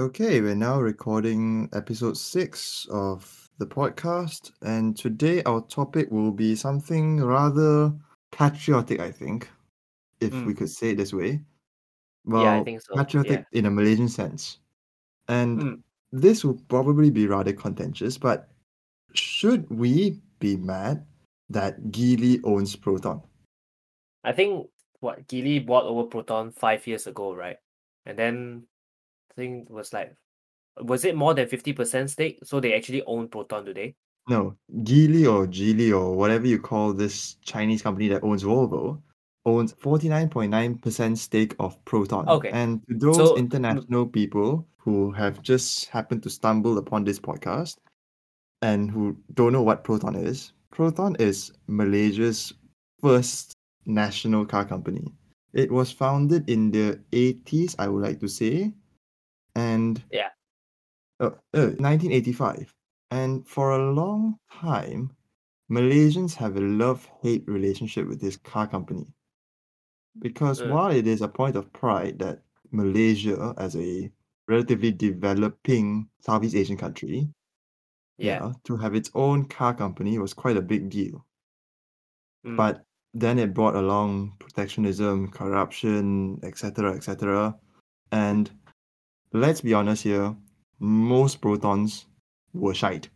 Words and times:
Okay, 0.00 0.40
we're 0.40 0.54
now 0.54 0.80
recording 0.80 1.68
episode 1.74 2.16
six 2.16 2.86
of 2.90 3.50
the 3.58 3.66
podcast, 3.66 4.50
and 4.62 4.96
today 4.96 5.42
our 5.42 5.60
topic 5.66 6.10
will 6.10 6.30
be 6.32 6.56
something 6.56 7.20
rather 7.20 7.92
patriotic, 8.32 8.98
I 8.98 9.12
think, 9.12 9.50
if 10.22 10.32
we 10.46 10.54
Mm. 10.54 10.56
could 10.56 10.70
say 10.70 10.90
it 10.92 10.96
this 10.96 11.12
way. 11.12 11.44
Yeah, 12.24 12.32
I 12.32 12.32
Well, 12.32 12.64
think 12.64 12.80
so. 12.80 12.94
patriotic 12.96 13.40
Yeah. 13.40 13.58
in 13.58 13.66
a 13.66 13.70
Malaysian 13.70 14.08
sense. 14.08 14.60
And 15.28 15.60
Mm. 15.60 15.82
this 16.12 16.46
will 16.46 16.58
probably 16.68 17.10
be 17.10 17.26
rather 17.26 17.52
contentious, 17.52 18.16
but 18.16 18.48
should 19.12 19.68
we 19.68 20.22
be 20.38 20.56
mad 20.56 21.06
that 21.50 21.78
Geely 21.92 22.40
owns 22.42 22.74
Proton? 22.74 23.20
I 24.24 24.32
think 24.32 24.66
what 25.00 25.28
Geely 25.28 25.60
bought 25.60 25.84
over 25.84 26.04
Proton 26.08 26.52
five 26.52 26.86
years 26.86 27.06
ago, 27.06 27.34
right? 27.34 27.58
And 28.06 28.18
then 28.18 28.66
think 29.36 29.70
was 29.70 29.92
like 29.92 30.14
was 30.82 31.04
it 31.04 31.16
more 31.16 31.34
than 31.34 31.48
fifty 31.48 31.72
percent 31.72 32.10
stake? 32.10 32.38
So 32.44 32.60
they 32.60 32.74
actually 32.74 33.02
own 33.04 33.28
Proton 33.28 33.64
today. 33.64 33.94
No, 34.28 34.56
Geely 34.82 35.30
or 35.30 35.46
Geely 35.46 35.92
or 35.92 36.14
whatever 36.14 36.46
you 36.46 36.58
call 36.58 36.92
this 36.92 37.34
Chinese 37.44 37.82
company 37.82 38.08
that 38.08 38.22
owns 38.22 38.44
Volvo 38.44 39.00
owns 39.46 39.72
49.9% 39.74 41.16
stake 41.18 41.54
of 41.58 41.82
Proton. 41.84 42.28
Okay. 42.28 42.50
And 42.50 42.86
to 42.88 42.94
those 42.98 43.16
So 43.16 43.36
international 43.36 44.04
mm-hmm. 44.04 44.12
people 44.12 44.66
who 44.76 45.12
have 45.12 45.42
just 45.42 45.88
happened 45.88 46.22
to 46.24 46.30
stumble 46.30 46.78
upon 46.78 47.04
this 47.04 47.18
podcast 47.18 47.76
and 48.62 48.90
who 48.90 49.16
don't 49.34 49.52
know 49.52 49.62
what 49.62 49.84
Proton 49.84 50.14
is, 50.14 50.52
Proton 50.70 51.16
is 51.18 51.52
Malaysia's 51.66 52.52
first 53.00 53.54
national 53.86 54.44
car 54.46 54.64
company. 54.64 55.04
It 55.52 55.70
was 55.70 55.90
founded 55.90 56.48
in 56.48 56.70
the 56.70 57.00
80s, 57.12 57.74
I 57.78 57.88
would 57.88 58.02
like 58.02 58.20
to 58.20 58.28
say, 58.28 58.72
and 59.60 60.02
yeah. 60.10 60.30
uh, 61.20 61.34
uh, 61.54 61.74
1985. 61.78 62.74
And 63.10 63.46
for 63.46 63.72
a 63.72 63.92
long 63.92 64.38
time, 64.52 65.10
Malaysians 65.70 66.34
have 66.34 66.56
a 66.56 66.60
love-hate 66.60 67.44
relationship 67.46 68.06
with 68.08 68.20
this 68.20 68.36
car 68.36 68.66
company. 68.66 69.06
Because 70.18 70.60
Uh, 70.60 70.68
while 70.68 70.90
it 70.90 71.06
is 71.06 71.22
a 71.22 71.28
point 71.28 71.56
of 71.56 71.72
pride 71.72 72.18
that 72.18 72.42
Malaysia, 72.72 73.54
as 73.58 73.76
a 73.76 74.10
relatively 74.48 74.90
developing 74.90 76.08
Southeast 76.20 76.56
Asian 76.56 76.76
country, 76.76 77.28
yeah. 78.18 78.46
yeah, 78.46 78.52
to 78.64 78.76
have 78.76 78.94
its 78.94 79.10
own 79.14 79.44
car 79.46 79.74
company 79.74 80.18
was 80.18 80.34
quite 80.34 80.56
a 80.56 80.62
big 80.62 80.90
deal. 80.90 81.24
Mm. 82.46 82.56
But 82.56 82.84
then 83.14 83.38
it 83.38 83.54
brought 83.54 83.76
along 83.76 84.34
protectionism, 84.38 85.28
corruption, 85.30 86.38
etc., 86.42 86.94
etc. 86.94 87.54
And 88.12 88.50
let's 89.32 89.60
be 89.60 89.74
honest 89.74 90.02
here, 90.04 90.34
most 90.78 91.40
protons 91.40 92.06
were 92.52 92.74
shite. 92.74 93.08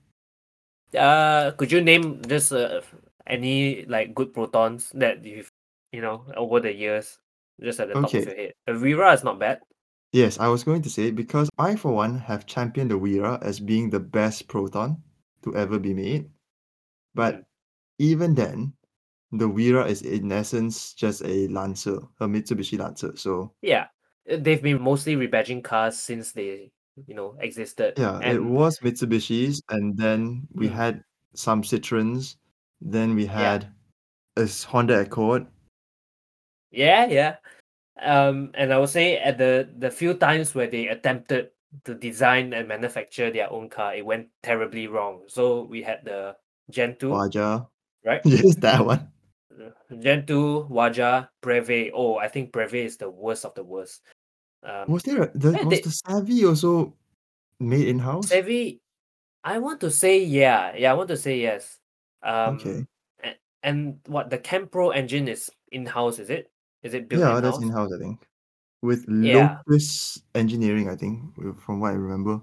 Uh 0.94 1.50
could 1.52 1.72
you 1.72 1.80
name 1.80 2.22
just 2.26 2.52
uh, 2.52 2.80
any 3.26 3.84
like 3.86 4.14
good 4.14 4.32
protons 4.32 4.90
that 4.94 5.24
you've 5.24 5.50
you 5.92 6.00
know 6.00 6.24
over 6.36 6.60
the 6.60 6.72
years? 6.72 7.18
Just 7.60 7.80
at 7.80 7.88
the 7.88 7.94
top 7.94 8.04
of 8.04 8.14
Okay. 8.14 8.24
your 8.26 8.36
head. 8.36 8.52
Avira 8.68 9.14
is 9.14 9.24
not 9.24 9.38
bad. 9.38 9.60
Yes, 10.12 10.38
I 10.38 10.46
was 10.46 10.62
going 10.62 10.82
to 10.82 10.90
say 10.90 11.10
because 11.10 11.50
I, 11.58 11.74
for 11.74 11.90
one, 11.92 12.18
have 12.18 12.46
championed 12.46 12.90
the 12.90 12.98
Wira 12.98 13.42
as 13.42 13.58
being 13.58 13.90
the 13.90 13.98
best 13.98 14.46
proton 14.46 15.02
to 15.42 15.56
ever 15.56 15.78
be 15.78 15.94
made. 15.94 16.30
But 17.14 17.34
Mm. 17.34 17.44
even 17.98 18.34
then, 18.34 18.72
the 19.32 19.48
Wira 19.48 19.86
is 19.88 20.02
in 20.02 20.30
essence 20.30 20.94
just 20.94 21.22
a 21.24 21.48
Lancer, 21.48 21.98
a 22.20 22.26
Mitsubishi 22.26 22.78
Lancer. 22.78 23.16
So 23.16 23.54
Yeah. 23.62 23.86
They've 24.26 24.62
been 24.62 24.80
mostly 24.82 25.16
rebadging 25.16 25.62
cars 25.64 25.98
since 25.98 26.32
they 26.32 26.70
you 27.06 27.14
know 27.14 27.36
existed. 27.40 27.94
yeah, 27.98 28.20
it 28.22 28.42
was 28.42 28.78
Mitsubishi's, 28.80 29.60
and 29.68 29.96
then 29.96 30.46
we 30.54 30.68
Mm. 30.68 30.72
had 30.72 31.04
some 31.34 31.62
Citroens, 31.62 32.36
then 32.80 33.14
we 33.14 33.24
yeah. 33.24 33.58
had 33.58 33.74
a 34.36 34.42
s- 34.46 34.62
Honda 34.64 35.00
Accord. 35.00 35.46
Yeah, 36.70 37.06
yeah. 37.06 37.36
Um, 38.00 38.50
and 38.54 38.72
I 38.72 38.78
would 38.78 38.88
say 38.90 39.18
at 39.18 39.38
the 39.38 39.68
the 39.78 39.90
few 39.90 40.14
times 40.14 40.54
where 40.54 40.66
they 40.66 40.88
attempted 40.88 41.50
to 41.84 41.94
design 41.94 42.52
and 42.54 42.66
manufacture 42.68 43.30
their 43.30 43.50
own 43.50 43.68
car, 43.68 43.94
it 43.94 44.06
went 44.06 44.28
terribly 44.42 44.86
wrong. 44.86 45.22
So 45.26 45.62
we 45.64 45.82
had 45.82 46.04
the 46.04 46.36
Gen 46.70 46.96
2, 46.98 47.10
Waja. 47.10 47.66
right? 48.04 48.22
Yes, 48.26 48.56
that 48.62 48.84
one. 48.84 49.10
Gen 49.98 50.26
2, 50.26 50.66
Waja, 50.70 51.28
Preve. 51.42 51.90
Oh, 51.94 52.16
I 52.18 52.26
think 52.28 52.52
Preve 52.52 52.74
is 52.86 52.96
the 52.96 53.10
worst 53.10 53.44
of 53.44 53.54
the 53.54 53.62
worst. 53.62 54.02
Um, 54.64 54.90
Was 54.92 55.02
there 55.02 55.24
a, 55.24 55.38
the, 55.38 55.52
yeah, 55.52 55.62
was 55.64 55.76
they, 55.76 55.80
the 55.82 55.90
Savvy 55.90 56.44
also 56.44 56.94
made 57.60 57.86
in 57.86 57.98
house? 57.98 58.28
Savvy, 58.28 58.80
I 59.44 59.58
want 59.58 59.80
to 59.82 59.90
say 59.90 60.24
yeah. 60.24 60.74
Yeah, 60.76 60.92
I 60.92 60.94
want 60.94 61.08
to 61.08 61.16
say 61.16 61.38
yes. 61.38 61.78
Um, 62.22 62.56
Okay. 62.56 62.86
and, 63.22 63.36
and 63.62 64.00
what 64.06 64.30
the 64.30 64.38
CamPro 64.38 64.94
engine 64.96 65.28
is 65.28 65.50
in 65.72 65.84
house, 65.84 66.18
is 66.18 66.30
it? 66.30 66.50
Is 66.82 66.94
it 66.94 67.08
built 67.08 67.20
Yeah, 67.20 67.36
in 67.36 67.42
that's 67.44 67.58
in 67.58 67.70
house, 67.70 67.92
I 67.92 67.98
think. 67.98 68.26
With 68.80 69.04
Yeah. 69.08 69.60
Lotus 69.68 70.22
Engineering, 70.34 70.88
I 70.88 70.96
think, 70.96 71.20
from 71.60 71.80
what 71.80 71.92
I 71.92 71.96
remember. 71.96 72.40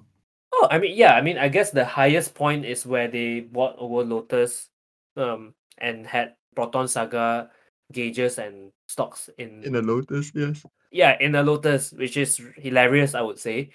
Oh, 0.54 0.68
I 0.70 0.78
mean, 0.78 0.96
yeah, 0.96 1.16
I 1.16 1.22
mean, 1.22 1.38
I 1.38 1.48
guess 1.48 1.72
the 1.72 1.86
highest 1.86 2.36
point 2.36 2.66
is 2.66 2.86
where 2.86 3.08
they 3.08 3.40
bought 3.42 3.76
over 3.78 4.04
Lotus, 4.04 4.70
um, 5.18 5.54
and 5.78 6.06
had 6.06 6.36
Proton 6.56 6.88
Saga 6.88 7.50
gauges 7.92 8.38
and 8.38 8.72
stocks 8.88 9.30
in, 9.38 9.64
In 9.64 9.76
a 9.76 9.82
Lotus, 9.82 10.32
yes. 10.36 10.66
Yeah, 10.92 11.18
in 11.20 11.32
the 11.32 11.42
Lotus, 11.42 11.92
which 11.94 12.18
is 12.18 12.40
hilarious, 12.58 13.16
I 13.16 13.22
would 13.22 13.40
say. 13.40 13.72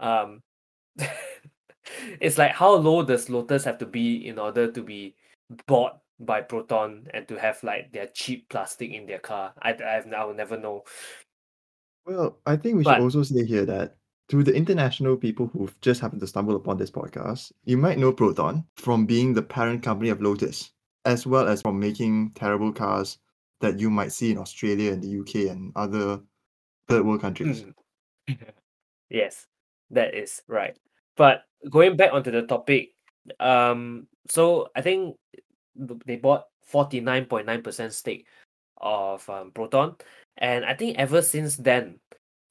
Um, 0.00 0.40
it's 2.20 2.38
like 2.38 2.52
how 2.52 2.74
low 2.74 3.02
does 3.02 3.28
Lotus 3.28 3.64
have 3.64 3.78
to 3.78 3.86
be 3.86 4.26
in 4.26 4.38
order 4.38 4.70
to 4.70 4.82
be 4.82 5.16
bought 5.66 5.98
by 6.20 6.40
Proton 6.40 7.08
and 7.12 7.26
to 7.28 7.38
have 7.38 7.62
like 7.62 7.92
their 7.92 8.06
cheap 8.06 8.48
plastic 8.48 8.92
in 8.92 9.06
their 9.06 9.18
car? 9.18 9.52
I 9.60 9.70
I've, 9.70 10.12
I 10.12 10.24
will 10.24 10.34
never 10.34 10.56
know. 10.56 10.84
Well, 12.06 12.38
I 12.46 12.56
think 12.56 12.78
we 12.78 12.84
should 12.84 13.00
also 13.00 13.22
say 13.22 13.44
here 13.44 13.64
that 13.66 13.96
to 14.28 14.42
the 14.42 14.54
international 14.54 15.16
people 15.16 15.48
who've 15.48 15.78
just 15.80 16.00
happened 16.00 16.20
to 16.20 16.26
stumble 16.26 16.56
upon 16.56 16.78
this 16.78 16.90
podcast, 16.90 17.52
you 17.64 17.76
might 17.76 17.98
know 17.98 18.12
Proton 18.12 18.64
from 18.76 19.04
being 19.04 19.34
the 19.34 19.42
parent 19.42 19.82
company 19.82 20.10
of 20.10 20.22
Lotus, 20.22 20.70
as 21.04 21.26
well 21.26 21.48
as 21.48 21.62
from 21.62 21.78
making 21.78 22.32
terrible 22.34 22.72
cars 22.72 23.18
that 23.60 23.78
you 23.78 23.90
might 23.90 24.10
see 24.10 24.32
in 24.32 24.38
Australia 24.38 24.92
and 24.92 25.02
the 25.02 25.20
UK 25.20 25.50
and 25.52 25.72
other 25.76 26.20
third 26.92 27.06
world 27.06 27.20
countries. 27.20 27.64
Mm. 28.28 28.38
yes, 29.10 29.46
that 29.90 30.14
is 30.14 30.42
right. 30.48 30.76
But 31.16 31.44
going 31.70 31.96
back 31.96 32.12
onto 32.12 32.30
the 32.30 32.42
topic, 32.42 32.90
um, 33.40 34.06
so 34.28 34.68
I 34.74 34.82
think 34.82 35.16
they 36.06 36.16
bought 36.16 36.46
forty 36.64 37.00
nine 37.00 37.26
point 37.26 37.46
nine 37.46 37.62
percent 37.62 37.92
stake 37.92 38.26
of 38.78 39.28
um, 39.30 39.50
Proton, 39.52 39.96
and 40.38 40.64
I 40.64 40.74
think 40.74 40.98
ever 40.98 41.22
since 41.22 41.56
then, 41.56 41.98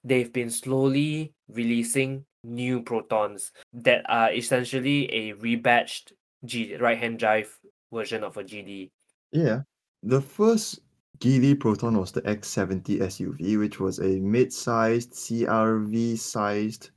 they've 0.03 0.31
been 0.31 0.50
slowly 0.50 1.34
releasing 1.50 2.25
new 2.44 2.81
Protons 2.81 3.52
that 3.73 4.03
are 4.09 4.34
essentially 4.34 5.12
a 5.13 5.34
rebadged 5.35 6.13
G 6.46 6.75
right 6.78 6.97
hand 6.97 7.19
drive 7.19 7.56
version 7.94 8.23
of 8.23 8.38
a 8.38 8.44
Geely. 8.44 8.90
Yeah. 9.31 9.62
The 10.03 10.22
first 10.22 10.79
Geely 11.21 11.57
Proton 11.59 11.97
was 11.99 12.11
the 12.11 12.23
X70 12.23 12.99
SUV, 12.99 13.59
which 13.59 13.79
was 13.79 13.99
a 13.99 14.19
mid-sized 14.19 15.11
CRV-sized. 15.11 16.89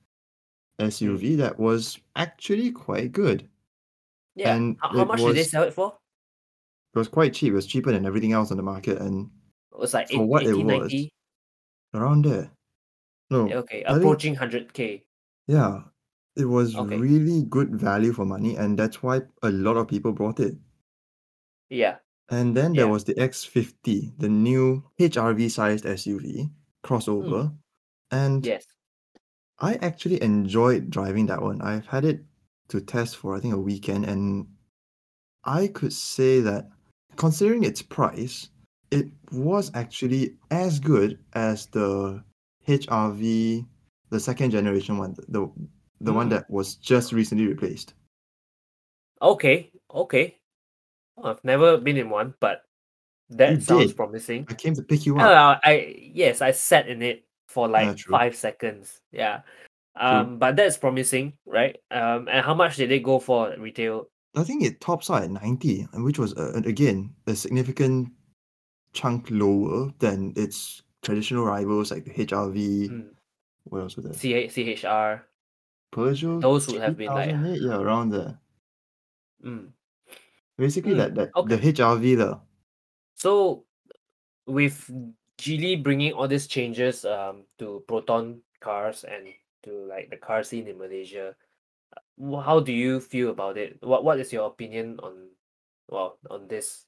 SUV 0.81 1.35
hmm. 1.35 1.37
that 1.37 1.59
was 1.59 1.99
actually 2.17 2.73
quite 2.73 3.13
good. 3.13 3.49
Yeah, 4.35 4.57
And 4.57 4.77
how, 4.81 4.89
how 4.89 5.05
much 5.05 5.21
did 5.21 5.37
they 5.37 5.45
sell 5.45 5.63
it 5.63 5.73
for? 5.75 5.97
it 6.95 6.99
was 6.99 7.09
quite 7.09 7.35
cheap. 7.35 7.53
It 7.53 7.57
was 7.57 7.67
cheaper 7.67 7.93
than 7.93 8.07
everything 8.07 8.33
else 8.33 8.51
on 8.51 8.57
the 8.57 8.63
market, 8.63 8.99
and 8.99 9.31
It 9.73 9.79
was 9.79 9.95
like 9.95 10.09
for 10.09 10.23
eight- 10.23 10.29
what 10.29 10.43
it 10.43 10.57
80, 10.57 10.65
was, 10.65 11.09
around 11.95 12.25
there. 12.25 12.51
No, 13.31 13.49
Okay, 13.51 13.85
I 13.85 13.97
approaching 13.97 14.35
hundred 14.35 14.73
k. 14.73 15.05
yeah, 15.47 15.83
it 16.37 16.45
was 16.45 16.77
Okay. 16.77 16.97
really 16.97 17.43
good 17.45 17.75
value 17.75 18.13
for 18.13 18.25
money, 18.25 18.57
and 18.57 18.79
that's 18.79 19.03
why 19.03 19.23
a 19.43 19.51
lot 19.51 19.77
of 19.77 19.89
people 19.89 20.13
bought 20.13 20.41
it. 20.41 20.57
Yeah. 21.69 21.99
And 22.31 22.57
then 22.57 22.73
there 22.73 22.87
Yeah. 22.87 22.91
was 22.93 23.05
the 23.05 23.15
X50, 23.15 24.13
the 24.19 24.29
new 24.29 24.83
HRV-sized 24.99 25.85
SUV 25.85 26.51
crossover, 26.83 27.51
Mm. 27.51 27.59
and 28.11 28.47
Yes. 28.47 28.67
I 29.59 29.75
actually 29.77 30.23
enjoyed 30.23 30.91
driving 30.91 31.27
that 31.27 31.43
one. 31.43 31.61
I've 31.61 31.87
had 31.87 32.05
it 32.05 32.25
to 32.69 32.81
test 32.81 33.17
for 33.17 33.37
I 33.37 33.41
think 33.41 33.55
a 33.55 33.59
weekend, 33.59 34.07
and 34.07 34.47
I 35.45 35.69
could 35.69 35.93
say 35.93 36.41
that 36.41 36.71
considering 37.17 37.63
its 37.63 37.83
price, 37.83 38.49
it 38.91 39.11
was 39.33 39.71
actually 39.75 40.37
as 40.51 40.81
good 40.81 41.19
as 41.35 41.67
the 41.67 42.25
HRV, 42.67 43.67
the 44.11 44.21
second 44.21 44.51
generation 44.51 44.97
one, 44.99 45.15
the 45.29 45.51
the 46.01 46.13
one 46.13 46.27
Mm. 46.27 46.31
that 46.31 46.51
was 46.51 46.75
just 46.77 47.13
recently 47.13 47.47
replaced. 47.47 47.95
Okay. 49.23 49.71
Okay. 49.91 50.39
I've 51.23 51.43
never 51.45 51.79
been 51.79 51.97
in 51.97 52.11
one, 52.11 52.35
but 52.41 52.63
You 53.31 53.37
that 53.39 53.63
sounds 53.63 53.89
did. 53.89 53.97
promising. 53.97 54.47
I 54.49 54.55
came 54.55 54.75
to 54.75 54.83
pick 54.83 55.07
you 55.07 55.17
Oh, 55.19 55.25
up. 55.25 55.61
I 55.65 55.95
yes, 56.13 56.41
I 56.43 56.51
sat 56.51 56.89
in 56.89 57.03
it 57.03 57.25
for 57.49 57.69
like 57.69 57.97
true. 57.97 58.13
five 58.13 58.35
seconds. 58.35 59.01
Yeah. 59.13 59.41
Um, 59.97 60.39
but 60.39 60.57
that's 60.57 60.77
promising, 60.77 61.35
right? 61.47 61.77
Um, 61.93 62.27
and 62.29 62.45
how 62.45 62.53
much 62.55 62.77
did 62.77 62.91
they 62.91 62.99
go 62.99 63.21
for 63.21 63.55
retail? 63.59 64.09
I 64.35 64.43
think 64.43 64.65
it 64.65 64.81
tops 64.81 65.09
out 65.11 65.23
at 65.23 65.31
90, 65.31 65.87
and 65.93 66.03
which 66.05 66.19
was 66.19 66.35
uh, 66.35 66.61
again 66.67 67.15
a 67.29 67.37
significant 67.37 68.11
chunk 68.93 69.29
lower 69.31 69.93
than 70.01 70.33
its 70.37 70.83
traditional 71.03 71.45
rivals 71.45 71.93
like 71.93 72.05
the 72.05 72.11
HRV. 72.11 72.89
Mm. 72.91 73.07
What 73.65 73.83
else 73.83 73.95
was 73.97 74.05
there? 74.07 74.15
C- 74.15 74.49
CHR. 74.49 75.23
Peugeot. 75.95 76.41
Those 76.41 76.67
would 76.67 76.81
have 76.83 76.97
been 76.97 77.07
like 77.15 77.31
yeah, 77.31 77.77
around 77.77 78.11
there. 78.11 78.37
mm. 79.45 79.69
Basically, 80.57 80.95
Mm, 80.95 80.99
that 80.99 81.15
that 81.15 81.29
okay. 81.35 81.57
the 81.57 81.59
HRV 81.73 82.17
lah. 82.17 82.41
So 83.15 83.65
with 84.47 84.91
Geely 85.39 85.83
bringing 85.83 86.13
all 86.15 86.29
these 86.29 86.47
changes 86.47 87.05
um 87.05 87.45
to 87.59 87.83
Proton 87.89 88.41
cars 88.61 89.05
and 89.05 89.29
to 89.67 89.87
like 89.91 90.11
the 90.11 90.17
car 90.17 90.43
scene 90.47 90.69
in 90.69 90.79
Malaysia, 90.79 91.35
uh, 91.97 92.41
how 92.41 92.61
do 92.61 92.73
you 92.73 93.01
feel 93.01 93.31
about 93.31 93.59
it? 93.59 93.79
What 93.83 94.05
what 94.05 94.21
is 94.21 94.33
your 94.33 94.47
opinion 94.47 95.01
on 95.03 95.35
well 95.91 96.19
on 96.31 96.47
this? 96.47 96.87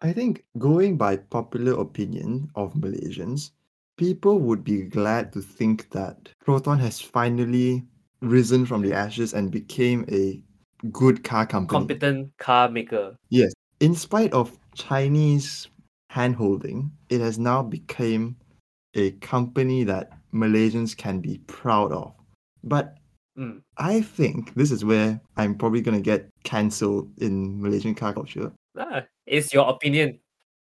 I 0.00 0.12
think 0.12 0.44
going 0.58 0.96
by 0.96 1.18
popular 1.18 1.78
opinion 1.78 2.50
of 2.56 2.72
Malaysians, 2.74 3.52
people 4.00 4.40
would 4.40 4.64
be 4.64 4.88
glad 4.88 5.30
to 5.36 5.42
think 5.44 5.90
that 5.90 6.32
Proton 6.40 6.80
has 6.80 6.98
finally 7.00 7.84
risen 8.24 8.64
from 8.64 8.80
the 8.80 8.92
ashes 8.96 9.34
and 9.34 9.52
became 9.52 10.04
a 10.08 10.42
good 10.90 11.24
car 11.24 11.46
company. 11.46 11.78
Competent 11.78 12.36
car 12.38 12.70
maker. 12.70 13.16
Yes. 13.28 13.52
In 13.80 13.94
spite 13.94 14.32
of 14.32 14.58
Chinese 14.74 15.68
handholding, 16.12 16.90
it 17.08 17.20
has 17.20 17.38
now 17.38 17.62
become 17.62 18.36
a 18.94 19.12
company 19.12 19.84
that 19.84 20.10
Malaysians 20.32 20.96
can 20.96 21.20
be 21.20 21.38
proud 21.46 21.92
of. 21.92 22.12
But 22.62 22.96
Mm. 23.38 23.62
I 23.78 24.02
think 24.02 24.54
this 24.54 24.70
is 24.70 24.84
where 24.84 25.20
I'm 25.36 25.54
probably 25.54 25.80
going 25.80 25.96
to 25.96 26.02
get 26.02 26.28
cancelled 26.44 27.10
in 27.18 27.60
Malaysian 27.60 27.94
car 27.94 28.12
culture. 28.12 28.52
Ah, 28.76 29.02
it's 29.26 29.54
your 29.54 29.68
opinion. 29.68 30.18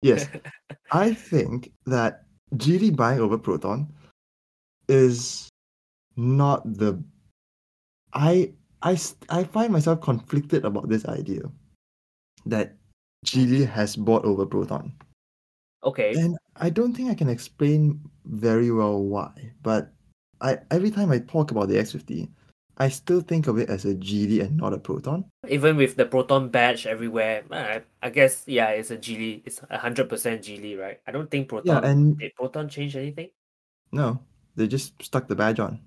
Yes. 0.02 0.26
I 0.92 1.14
think 1.14 1.72
that 1.86 2.24
Geely 2.54 2.94
buying 2.94 3.20
over 3.20 3.38
Proton 3.38 3.92
is 4.88 5.48
not 6.16 6.62
the. 6.64 7.02
I 8.12 8.52
I 8.86 8.94
I 9.28 9.42
find 9.42 9.72
myself 9.74 9.98
conflicted 10.00 10.62
about 10.64 10.86
this 10.88 11.02
idea 11.10 11.50
that 12.46 12.78
Geely 13.26 13.66
has 13.66 13.96
bought 13.98 14.22
over 14.24 14.46
Proton, 14.46 14.94
Okay. 15.82 16.14
and 16.14 16.38
I 16.54 16.70
don't 16.70 16.94
think 16.94 17.10
I 17.10 17.18
can 17.18 17.28
explain 17.28 17.98
very 18.24 18.70
well 18.70 19.02
why. 19.02 19.34
But 19.66 19.90
I 20.40 20.62
every 20.70 20.94
time 20.94 21.10
I 21.10 21.18
talk 21.18 21.50
about 21.50 21.66
the 21.66 21.82
X50, 21.82 22.30
I 22.78 22.86
still 22.88 23.20
think 23.20 23.48
of 23.50 23.58
it 23.58 23.68
as 23.70 23.84
a 23.84 23.94
Geely 23.98 24.38
and 24.46 24.54
not 24.56 24.72
a 24.72 24.78
Proton. 24.78 25.26
Even 25.48 25.74
with 25.76 25.96
the 25.96 26.06
Proton 26.06 26.48
badge 26.54 26.86
everywhere, 26.86 27.42
I, 27.50 27.82
I 28.02 28.10
guess 28.14 28.44
yeah, 28.46 28.70
it's 28.70 28.92
a 28.94 28.98
Geely. 29.00 29.42
It's 29.44 29.58
a 29.68 29.78
hundred 29.82 30.08
percent 30.08 30.42
Geely, 30.46 30.78
right? 30.78 31.00
I 31.06 31.10
don't 31.10 31.30
think 31.30 31.48
Proton. 31.48 31.82
Yeah, 31.82 31.90
and 31.90 32.18
did 32.18 32.34
Proton 32.38 32.68
change 32.68 32.94
anything? 32.94 33.30
no, 33.90 34.20
they 34.54 34.68
just 34.70 34.94
stuck 35.02 35.26
the 35.26 35.34
badge 35.34 35.58
on. 35.58 35.80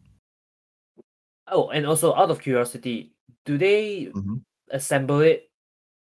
Oh, 1.51 1.69
and 1.69 1.85
also 1.85 2.13
out 2.15 2.31
of 2.31 2.41
curiosity, 2.41 3.13
do 3.45 3.57
they 3.57 4.11
Mhm. 4.13 4.41
assemble 4.71 5.21
it 5.21 5.49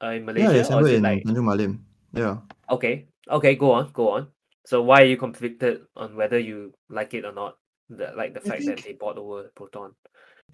uh, 0.02 0.17
in 0.17 0.25
Yeah, 0.25 0.32
Malaysia 0.32 0.49
they 0.52 0.58
or 0.58 0.62
assemble 0.62 0.87
it 0.87 0.94
in 0.96 1.02
like 1.02 1.23
Tanjung 1.25 1.44
Malim. 1.44 1.73
Yeah. 2.12 2.37
okay, 2.70 3.06
okay, 3.29 3.55
go 3.55 3.73
on, 3.73 3.93
go 3.93 4.11
on. 4.11 4.29
So 4.64 4.82
why 4.82 5.02
are 5.02 5.11
you 5.11 5.17
conflicted 5.17 5.85
on 5.96 6.17
whether 6.17 6.38
you 6.38 6.73
like 6.88 7.12
it 7.12 7.25
or 7.25 7.32
not? 7.32 7.58
The, 7.91 8.12
like 8.17 8.32
the 8.32 8.41
I 8.41 8.49
fact 8.49 8.64
that 8.64 8.81
they 8.81 8.96
bought 8.96 9.19
over 9.19 9.52
Proton. 9.55 9.93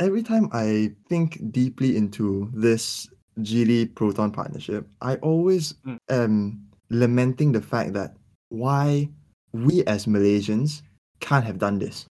Every 0.01 0.23
time 0.23 0.49
I 0.53 0.91
think 1.09 1.39
deeply 1.53 1.97
into 1.97 2.51
this 2.55 3.07
Geely 3.39 3.87
Proton 3.95 4.33
partnership, 4.33 4.89
I 5.01 5.17
always 5.23 5.75
Mm. 5.87 5.99
am 6.11 6.67
lamenting 6.91 7.53
the 7.53 7.63
fact 7.63 7.93
that 7.95 8.17
why 8.49 9.09
we 9.53 9.85
as 9.87 10.07
Malaysians 10.07 10.83
can't 11.21 11.45
have 11.45 11.59
done 11.59 11.79
this. 11.79 12.07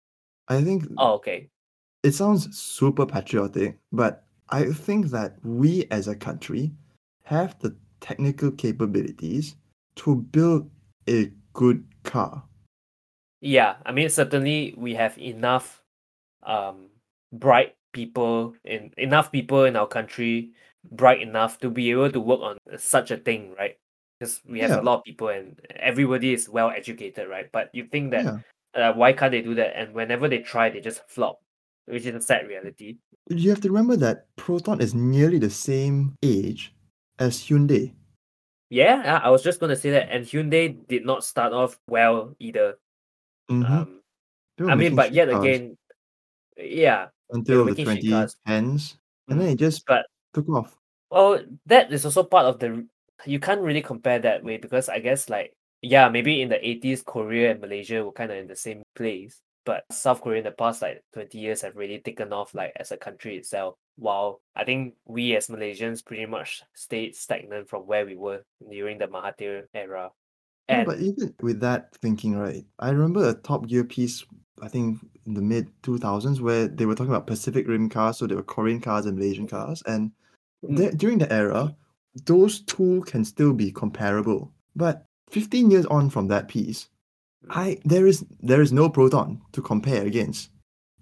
I 0.46 0.62
think 0.62 0.86
Oh, 0.96 1.14
okay. 1.18 1.50
It 2.08 2.14
sounds 2.14 2.58
super 2.58 3.04
patriotic, 3.04 3.76
but 3.92 4.24
I 4.48 4.72
think 4.72 5.08
that 5.08 5.36
we 5.44 5.86
as 5.90 6.08
a 6.08 6.16
country 6.16 6.72
have 7.24 7.58
the 7.60 7.76
technical 8.00 8.50
capabilities 8.50 9.56
to 9.96 10.16
build 10.16 10.70
a 11.06 11.30
good 11.52 11.84
car. 12.04 12.42
Yeah, 13.40 13.76
I 13.84 13.92
mean 13.92 14.08
certainly 14.08 14.74
we 14.76 14.94
have 14.94 15.18
enough 15.18 15.82
um 16.42 16.88
bright 17.32 17.76
people 17.92 18.54
in 18.64 18.90
enough 18.96 19.30
people 19.30 19.64
in 19.64 19.76
our 19.76 19.86
country 19.86 20.52
bright 20.90 21.20
enough 21.20 21.58
to 21.60 21.68
be 21.68 21.90
able 21.90 22.10
to 22.10 22.20
work 22.20 22.40
on 22.40 22.56
such 22.78 23.10
a 23.10 23.18
thing, 23.18 23.54
right? 23.58 23.76
Because 24.18 24.40
we 24.48 24.60
have 24.60 24.70
Yeah. 24.70 24.80
a 24.80 24.86
lot 24.88 24.98
of 24.98 25.04
people 25.04 25.28
and 25.28 25.60
everybody 25.76 26.32
is 26.32 26.48
well 26.48 26.70
educated, 26.70 27.28
right? 27.28 27.52
But 27.52 27.68
you 27.74 27.84
think 27.84 28.12
that 28.12 28.24
Yeah. 28.24 28.38
uh, 28.74 28.92
why 28.94 29.12
can't 29.12 29.32
they 29.32 29.42
do 29.42 29.54
that? 29.56 29.76
And 29.76 29.92
whenever 29.94 30.26
they 30.28 30.38
try, 30.38 30.70
they 30.70 30.80
just 30.80 31.02
flop, 31.08 31.40
which 31.88 32.06
is 32.06 32.14
a 32.14 32.20
sad 32.20 32.46
reality. 32.46 32.96
You 33.28 33.50
have 33.50 33.60
to 33.62 33.68
remember 33.68 33.96
that 33.96 34.26
Proton 34.36 34.80
is 34.80 34.94
nearly 34.94 35.38
the 35.38 35.50
same 35.50 36.14
age 36.22 36.74
as 37.18 37.38
Hyundai. 37.38 37.92
Yeah, 38.70 39.20
I 39.22 39.30
was 39.30 39.42
just 39.42 39.60
gonna 39.60 39.76
say 39.76 39.90
that. 39.90 40.10
And 40.10 40.24
Hyundai 40.24 40.86
did 40.88 41.04
not 41.04 41.24
start 41.24 41.52
off 41.52 41.78
well 41.88 42.36
either. 42.38 42.78
Mhm. 43.50 43.70
Um, 43.70 44.00
I 44.68 44.74
mean, 44.74 44.94
but 44.94 45.12
yet 45.12 45.30
cars 45.30 45.44
again, 45.44 45.78
yeah, 46.56 47.08
until 47.30 47.64
the 47.64 47.72
making 47.72 47.86
street 47.86 48.10
cars. 48.10 48.36
2010s, 48.46 48.98
and 49.28 49.38
mm, 49.38 49.42
then 49.42 49.48
it 49.52 49.58
just 49.58 49.86
but 49.86 50.06
took 50.34 50.48
off. 50.50 50.76
Well, 51.10 51.40
that 51.66 51.92
is 51.92 52.04
also 52.04 52.24
part 52.24 52.46
of 52.46 52.58
the. 52.58 52.86
You 53.24 53.40
can't 53.40 53.62
really 53.62 53.82
compare 53.82 54.18
that 54.20 54.44
way 54.44 54.58
because 54.58 54.88
I 54.88 55.00
guess 55.00 55.28
like 55.28 55.54
yeah, 55.80 56.08
maybe 56.08 56.42
in 56.42 56.48
the 56.48 56.60
eighties, 56.66 57.02
Korea 57.02 57.52
and 57.52 57.60
Malaysia 57.60 58.04
were 58.04 58.12
kind 58.12 58.32
of 58.32 58.38
in 58.38 58.48
the 58.48 58.56
same 58.56 58.82
place, 58.94 59.40
but 59.68 59.84
South 59.92 60.22
Korea 60.22 60.38
in 60.38 60.44
the 60.44 60.50
past 60.50 60.80
like 60.80 61.04
twenty 61.12 61.36
years 61.36 61.60
have 61.60 61.76
really 61.76 61.98
taken 61.98 62.32
off 62.32 62.54
like 62.54 62.72
as 62.76 62.90
a 62.90 62.96
country 62.96 63.36
itself. 63.36 63.74
While 63.96 64.40
I 64.56 64.64
think 64.64 64.94
we 65.04 65.36
as 65.36 65.48
Malaysians 65.48 66.02
pretty 66.02 66.24
much 66.24 66.62
stayed 66.72 67.14
stagnant 67.14 67.68
from 67.68 67.82
where 67.82 68.06
we 68.06 68.16
were 68.16 68.44
during 68.70 68.96
the 68.96 69.08
Mahathir 69.08 69.64
era. 69.74 70.10
And 70.68 70.86
but 70.86 71.00
even 71.00 71.34
with 71.42 71.60
that 71.60 71.94
thinking, 71.96 72.34
right? 72.38 72.64
I 72.78 72.88
remember 72.88 73.28
a 73.28 73.34
Top 73.34 73.66
Gear 73.66 73.84
piece, 73.84 74.24
I 74.62 74.68
think 74.68 75.00
in 75.26 75.34
the 75.34 75.42
mid 75.42 75.68
2000s, 75.82 76.40
where 76.40 76.66
they 76.66 76.86
were 76.86 76.94
talking 76.94 77.12
about 77.12 77.26
Pacific 77.26 77.68
Rim 77.68 77.90
cars, 77.90 78.16
so 78.16 78.26
there 78.26 78.38
were 78.38 78.42
Korean 78.54 78.80
cars 78.80 79.04
and 79.04 79.18
Malaysian 79.18 79.46
cars, 79.46 79.82
and 79.86 80.12
Mm. 80.66 80.98
during 80.98 81.18
the 81.18 81.32
era, 81.32 81.76
those 82.24 82.62
two 82.62 83.02
can 83.06 83.24
still 83.24 83.52
be 83.52 83.70
comparable. 83.70 84.50
But 84.74 85.04
15 85.30 85.70
years 85.70 85.86
on 85.86 86.10
from 86.10 86.26
that 86.28 86.48
piece. 86.48 86.88
I 87.50 87.78
there 87.84 88.06
is 88.06 88.24
there 88.40 88.60
is 88.60 88.72
no 88.72 88.88
Proton 88.90 89.40
to 89.52 89.62
compare 89.62 90.04
against 90.06 90.50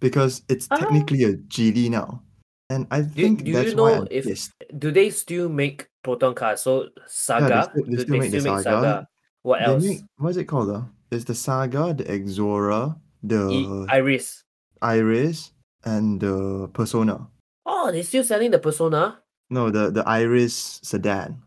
because 0.01 0.43
it's 0.49 0.69
Ah. 0.71 0.77
technically 0.77 1.25
a 1.25 1.35
Geely 1.49 1.89
now, 1.91 2.23
and 2.71 2.87
I 2.91 3.03
think 3.03 3.45
do 3.45 3.53
that's 3.53 3.73
you 3.73 3.77
why 3.81 3.95
I'm 3.97 4.09
if 4.11 4.25
pissed. 4.27 4.53
do 4.79 4.93
they 4.93 5.11
still 5.11 5.49
make 5.49 5.89
proton 6.05 6.35
cars? 6.35 6.61
So 6.63 6.83
Yeah, 6.83 6.89
they 6.95 7.03
Saga, 7.07 7.63
still, 7.73 7.85
they 7.85 7.91
do 7.91 7.99
still 8.01 8.13
they 8.13 8.19
make 8.21 8.31
the 8.31 8.41
still 8.41 8.55
make 8.55 8.63
Saga. 8.63 8.77
Saga? 8.77 9.09
What 9.43 9.63
else? 9.63 9.85
make 9.85 10.01
what 10.19 10.31
is 10.31 10.37
it 10.37 10.45
called? 10.45 10.71
Uh? 10.71 10.83
It's 11.11 11.25
the 11.25 11.35
Saga, 11.35 11.95
the 11.95 12.05
Exora, 12.05 12.99
the 13.23 13.49
E- 13.51 13.67
Iriz. 13.91 14.43
Iriz, 14.83 15.51
and 15.85 16.21
the 16.21 16.69
Persona. 16.75 17.27
Oh, 17.65 17.91
they're 17.91 18.03
still 18.05 18.25
selling 18.25 18.51
the 18.51 18.59
Persona. 18.59 19.23
No, 19.51 19.71
the 19.71 19.91
the 19.91 20.03
Iriz 20.05 20.85
sedan. 20.85 21.43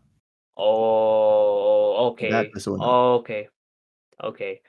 Oh, 0.56 2.10
okay. 2.12 2.30
That 2.30 2.46
okay. 2.46 2.52
Persona. 2.52 2.84
Okay. 3.20 3.48
Okay. 4.22 4.60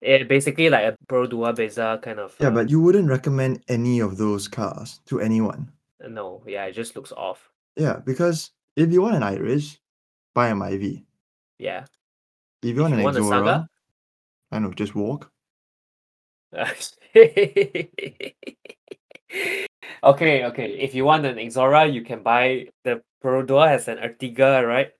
Yeah, 0.00 0.22
basically 0.24 0.70
like 0.70 0.84
a 0.84 0.96
Pro 1.08 1.26
Dua 1.26 1.52
Bezza 1.52 2.00
kind 2.02 2.20
of. 2.20 2.36
Yeah, 2.40 2.48
uh, 2.48 2.52
but 2.52 2.70
you 2.70 2.80
wouldn't 2.80 3.08
recommend 3.08 3.62
any 3.68 4.00
of 4.00 4.16
those 4.16 4.46
cars 4.46 5.00
to 5.06 5.20
anyone. 5.20 5.70
no, 6.06 6.42
yeah, 6.46 6.66
it 6.66 6.72
just 6.72 6.94
looks 6.94 7.12
off. 7.12 7.50
Yeah, 7.76 7.96
because 8.04 8.52
if 8.76 8.92
you 8.92 9.02
want 9.02 9.16
an 9.16 9.22
Iriz, 9.22 9.78
buy 10.34 10.48
a 10.48 10.54
Myvi. 10.54 11.04
Yeah. 11.58 11.84
If 12.62 12.74
you 12.74 12.74
If 12.74 12.80
want 12.80 12.92
you 12.94 12.98
an 12.98 13.04
want 13.04 13.16
Exora, 13.16 13.66
I 14.52 14.58
know, 14.60 14.72
just 14.72 14.94
walk. 14.94 15.30
okay, 16.54 17.90
okay. 20.44 20.70
If 20.78 20.94
you 20.94 21.04
want 21.04 21.26
an 21.26 21.36
Exora, 21.36 21.92
you 21.92 22.02
can 22.02 22.22
buy 22.22 22.68
the 22.84 23.02
Perodua 23.22 23.68
has 23.68 23.88
an 23.88 23.98
Ertiga, 23.98 24.66
right? 24.66 24.90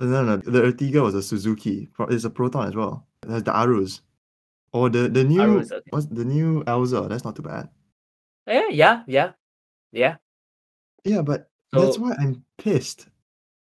No, 0.00 0.24
no, 0.24 0.36
the 0.36 0.62
Ertiga 0.62 1.02
was 1.02 1.14
a 1.14 1.22
Suzuki. 1.22 1.88
It's 2.10 2.24
a 2.24 2.30
Proton 2.30 2.68
as 2.68 2.74
well. 2.74 3.06
It 3.22 3.30
has 3.30 3.44
the 3.44 3.52
Aruz. 3.52 4.00
Or 4.74 4.90
the 4.90 5.08
the 5.08 5.22
new 5.22 5.60
okay. 5.60 5.80
what's 5.90 6.06
the 6.06 6.24
new 6.24 6.64
Alza? 6.64 7.08
That's 7.08 7.24
not 7.24 7.36
too 7.36 7.42
bad. 7.42 7.70
Yeah, 8.46 8.68
yeah, 8.70 9.02
yeah, 9.06 9.32
yeah. 9.92 10.16
Yeah, 11.04 11.22
but 11.22 11.48
that's 11.70 11.96
why 11.96 12.14
I'm 12.18 12.44
pissed. 12.58 13.06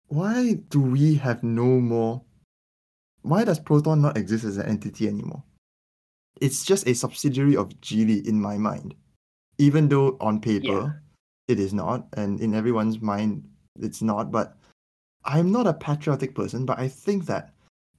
Why 0.09 0.55
do 0.71 0.81
we 0.81 1.15
have 1.17 1.43
no 1.43 1.79
more? 1.79 2.25
Why 3.21 3.45
does 3.45 3.61
Proton 3.61 4.01
not 4.01 4.17
exist 4.17 4.45
as 4.45 4.57
an 4.57 4.67
entity 4.67 5.07
anymore? 5.07 5.45
It's 6.41 6.65
just 6.65 6.89
a 6.89 6.95
subsidiary 6.95 7.57
of 7.57 7.69
Geely 7.81 8.27
in 8.27 8.41
my 8.41 8.57
mind. 8.57 8.95
even 9.59 9.89
though 9.89 10.17
on 10.21 10.41
paper 10.41 11.03
it 11.49 11.61
is 11.61 11.73
not, 11.73 12.07
and 12.15 12.41
in 12.41 12.55
everyone's 12.55 13.01
mind 13.01 13.45
it's 13.79 14.03
not. 14.03 14.31
But 14.31 14.57
I'm 15.25 15.53
not 15.53 15.67
a 15.67 15.75
patriotic 15.75 16.35
person, 16.35 16.67
but 16.67 16.79
I 16.79 16.89
think 16.89 17.27
that 17.27 17.52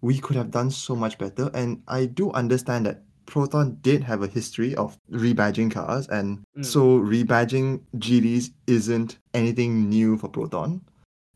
we 0.04 0.20
could 0.20 0.36
have 0.36 0.52
done 0.52 0.70
so 0.70 0.96
much 0.96 1.18
better. 1.18 1.50
And 1.54 1.82
I 1.88 2.06
do 2.06 2.30
understand 2.34 2.86
that 2.86 3.04
Proton 3.26 3.78
did 3.82 4.04
have 4.04 4.22
a 4.22 4.28
history 4.28 4.76
of 4.76 5.00
rebadging 5.10 5.72
cars, 5.72 6.08
and 6.10 6.44
Mm. 6.60 6.66
so 6.66 7.00
rebadging 7.00 7.80
Geelys 7.96 8.52
isn't 8.68 9.18
anything 9.34 9.88
new 9.90 10.18
for 10.18 10.28
Proton. 10.28 10.82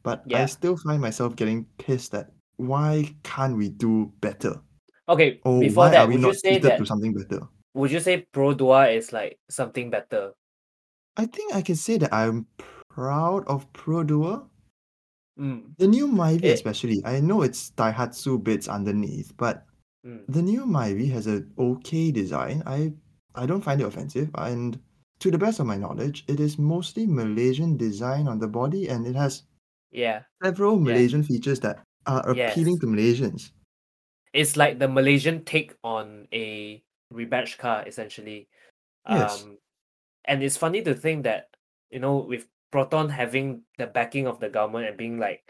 But 0.03 0.23
I 0.27 0.43
Yeah. 0.43 0.45
still 0.47 0.75
find 0.77 1.01
myself 1.01 1.35
getting 1.35 1.65
pissed 1.79 2.13
at 2.13 2.29
why 2.57 3.15
can't 3.23 3.55
we 3.55 3.69
do 3.69 4.11
better? 4.19 4.59
Okay, 5.07 5.39
Or 5.45 5.61
before 5.61 5.89
that, 5.89 6.03
are 6.03 6.07
we 6.07 6.15
would 6.15 6.23
you 6.25 6.33
say 6.33 6.59
that 6.59 6.77
to 6.77 6.85
something 6.85 7.13
better? 7.13 7.47
would 7.73 7.91
you 7.91 8.01
say 8.01 8.27
Perodua 8.33 8.93
is 8.93 9.13
like 9.13 9.39
something 9.49 9.89
better? 9.89 10.33
I 11.15 11.25
think 11.25 11.55
I 11.55 11.61
can 11.61 11.75
say 11.77 11.97
that 11.97 12.13
I'm 12.13 12.47
proud 12.89 13.47
of 13.47 13.71
Perodua. 13.71 14.43
Mm. 15.39 15.77
The 15.77 15.87
new 15.87 16.07
Myvi 16.07 16.43
It- 16.43 16.53
especially. 16.53 17.01
I 17.05 17.19
know 17.19 17.41
it's 17.43 17.71
Daihatsu 17.71 18.43
bits 18.43 18.67
underneath, 18.67 19.35
but 19.37 19.65
Mm. 20.05 20.25
the 20.27 20.41
new 20.41 20.65
Myvi 20.65 21.09
has 21.11 21.27
an 21.27 21.51
okay 21.57 22.11
design. 22.11 22.63
I 22.65 22.93
I 23.35 23.45
don't 23.45 23.61
find 23.61 23.79
it 23.79 23.85
offensive, 23.85 24.31
and 24.35 24.79
to 25.19 25.29
the 25.29 25.37
best 25.37 25.59
of 25.59 25.67
my 25.67 25.77
knowledge, 25.77 26.23
it 26.27 26.39
is 26.39 26.57
mostly 26.57 27.05
Malaysian 27.05 27.77
design 27.77 28.27
on 28.27 28.39
the 28.39 28.47
body, 28.47 28.89
and 28.89 29.05
it 29.05 29.15
has 29.15 29.43
Yeah. 29.91 30.23
several 30.43 30.77
Yeah. 30.77 30.83
Malaysian 30.85 31.21
features 31.23 31.59
that 31.59 31.83
are 32.07 32.21
appealing 32.29 32.73
Yes. 32.73 32.81
to 32.81 32.87
Malaysians. 32.87 33.51
It's 34.33 34.57
like 34.57 34.79
the 34.79 34.87
Malaysian 34.87 35.45
take 35.45 35.75
on 35.83 36.27
a 36.33 36.81
rebadged 37.13 37.57
car, 37.59 37.83
essentially. 37.87 38.47
Yes. 39.07 39.43
Um, 39.43 39.57
and 40.25 40.41
it's 40.43 40.57
funny 40.57 40.81
to 40.81 40.93
think 40.95 41.23
that 41.23 41.49
you 41.91 41.99
know 41.99 42.17
with 42.17 42.47
Proton 42.71 43.09
having 43.09 43.63
the 43.77 43.87
backing 43.87 44.27
of 44.27 44.39
the 44.39 44.49
government 44.49 44.87
and 44.87 44.97
being 44.97 45.19
like 45.19 45.43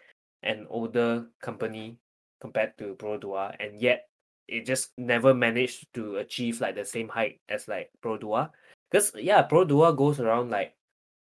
an 0.44 0.68
older 0.70 1.28
company 1.42 1.98
compared 2.42 2.78
to 2.78 2.96
Perodua, 2.96 3.56
and 3.60 3.80
yet 3.82 4.08
it 4.48 4.66
just 4.66 4.92
never 4.98 5.34
managed 5.34 5.88
to 5.94 6.18
achieve 6.18 6.62
like 6.62 6.76
the 6.76 6.86
same 6.86 7.10
height 7.10 7.42
as 7.50 7.68
like 7.68 7.90
Perodua. 8.04 8.52
Because 8.92 9.12
yeah, 9.16 9.46
Perodua 9.48 9.96
goes 9.98 10.20
around 10.20 10.52
like 10.52 10.74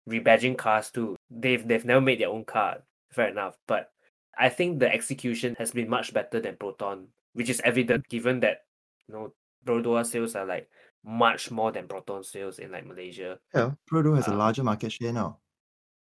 rebadging 0.08 0.56
cars 0.58 0.90
too. 0.90 1.16
They've 1.30 1.66
they've 1.66 1.84
never 1.84 2.00
made 2.00 2.20
their 2.20 2.30
own 2.30 2.44
car, 2.44 2.78
fair 3.12 3.28
enough. 3.28 3.56
But 3.68 3.90
I 4.38 4.48
think 4.48 4.80
the 4.80 4.92
execution 4.92 5.54
has 5.58 5.70
been 5.72 5.88
much 5.88 6.12
better 6.14 6.40
than 6.40 6.56
Proton, 6.56 7.08
which 7.34 7.50
is 7.50 7.60
evident 7.64 8.08
given 8.08 8.40
that 8.40 8.64
you 9.06 9.14
know 9.14 9.34
Perodua 9.66 10.06
sales 10.06 10.34
are 10.34 10.46
like 10.46 10.68
much 11.04 11.50
more 11.50 11.70
than 11.70 11.86
Proton 11.86 12.24
sales 12.24 12.58
in 12.58 12.72
like 12.72 12.86
Malaysia. 12.86 13.38
Yeah, 13.54 13.72
Perodua 13.90 14.16
has 14.16 14.28
a 14.28 14.32
Um, 14.32 14.38
larger 14.38 14.64
market 14.64 14.90
share 14.90 15.12
now. 15.12 15.38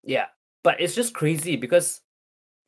Yeah, 0.04 0.28
but 0.64 0.80
it's 0.80 0.96
just 0.96 1.14
crazy 1.14 1.56
because 1.56 2.02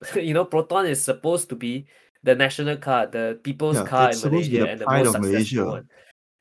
you 0.16 0.34
know 0.34 0.46
Proton 0.46 0.86
is 0.88 1.04
supposed 1.04 1.50
to 1.50 1.56
be 1.56 1.88
the 2.24 2.36
national 2.36 2.78
car, 2.78 3.08
the 3.08 3.40
people's 3.44 3.76
Yeah, 3.78 3.86
car 3.86 4.10
in 4.10 4.16
supposed 4.16 4.46
to 4.46 4.52
be 4.52 4.58
Malaysia 4.60 4.66
the 4.66 4.72
and 4.72 4.80
the 4.82 4.86
most 4.88 5.14
successful 5.14 5.32
Malaysia. 5.32 5.66
one. 5.66 5.88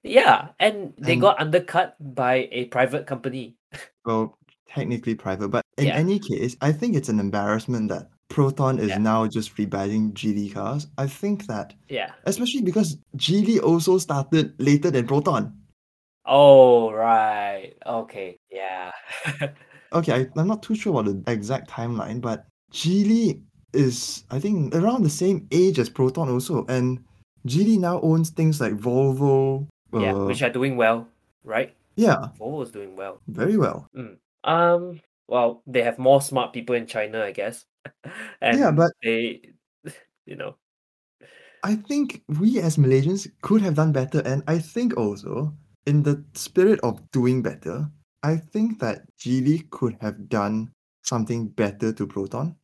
Yeah, 0.04 0.48
and 0.60 0.92
they 0.98 1.12
And- 1.16 1.20
got 1.20 1.40
undercut 1.40 1.96
by 2.00 2.48
a 2.52 2.66
private 2.66 3.06
company. 3.06 3.56
Well, 4.04 4.36
technically 4.68 5.14
private, 5.14 5.48
but 5.48 5.64
in 5.78 5.86
Yeah. 5.88 5.96
any 5.96 6.18
case, 6.20 6.56
I 6.60 6.72
think 6.72 6.94
it's 6.94 7.08
an 7.08 7.18
embarrassment 7.20 7.88
that 7.88 8.10
Proton 8.28 8.78
is 8.78 8.88
Yeah. 8.92 8.98
now 8.98 9.26
just 9.26 9.56
rebadging 9.56 10.12
Geely 10.12 10.52
cars. 10.52 10.88
I 10.98 11.06
think 11.06 11.46
that, 11.46 11.72
Yeah. 11.88 12.12
especially 12.24 12.60
because 12.62 12.98
Geely 13.16 13.62
also 13.62 13.96
started 13.96 14.52
later 14.60 14.90
than 14.90 15.06
Proton. 15.08 15.56
Oh 16.26 16.92
right. 16.92 17.72
Okay. 17.86 18.36
Yeah. 18.52 18.92
Okay, 19.94 20.12
I, 20.12 20.26
I'm 20.40 20.48
not 20.48 20.62
too 20.62 20.74
sure 20.74 20.98
about 20.98 21.24
the 21.24 21.30
exact 21.32 21.70
timeline, 21.70 22.20
but 22.20 22.46
Geely 22.72 23.40
is, 23.72 24.24
I 24.30 24.40
think, 24.40 24.74
around 24.74 25.02
the 25.04 25.10
same 25.10 25.46
age 25.52 25.78
as 25.78 25.88
Proton 25.88 26.28
also. 26.28 26.66
And 26.68 27.02
Geely 27.46 27.78
now 27.78 28.00
owns 28.00 28.30
things 28.30 28.60
like 28.60 28.74
Volvo. 28.74 29.66
yeah, 29.92 30.12
uh, 30.14 30.24
which 30.26 30.42
are 30.42 30.50
doing 30.50 30.76
well, 30.76 31.06
right? 31.44 31.74
yeah, 31.96 32.28
Volvo's 32.40 32.72
doing 32.72 32.96
well. 32.96 33.20
very 33.28 33.56
well. 33.56 33.86
Um, 34.42 35.00
well, 35.28 35.62
they 35.66 35.82
have 35.82 35.98
more 35.98 36.20
smart 36.20 36.52
people 36.52 36.74
in 36.74 36.86
China, 36.86 37.22
I 37.22 37.30
guess. 37.32 37.64
and 38.40 38.58
Yeah, 38.58 38.70
but- 38.72 38.90
they, 39.02 39.40
you 40.26 40.36
know, 40.36 40.56
I 41.62 41.76
think 41.76 42.22
we 42.28 42.60
as 42.60 42.76
Malaysians 42.76 43.30
could 43.40 43.62
have 43.62 43.76
done 43.76 43.92
better. 43.92 44.20
And 44.20 44.42
I 44.46 44.58
think 44.58 44.96
also, 44.98 45.54
in 45.86 46.02
the 46.02 46.22
spirit 46.34 46.78
of 46.82 47.00
doing 47.10 47.40
better, 47.42 47.88
I 48.24 48.36
think 48.38 48.80
that 48.80 49.02
Geely 49.18 49.68
could 49.68 49.98
have 50.00 50.30
done 50.30 50.72
something 51.02 51.46
better 51.48 51.92
to 51.92 52.06
Proton. 52.06 52.56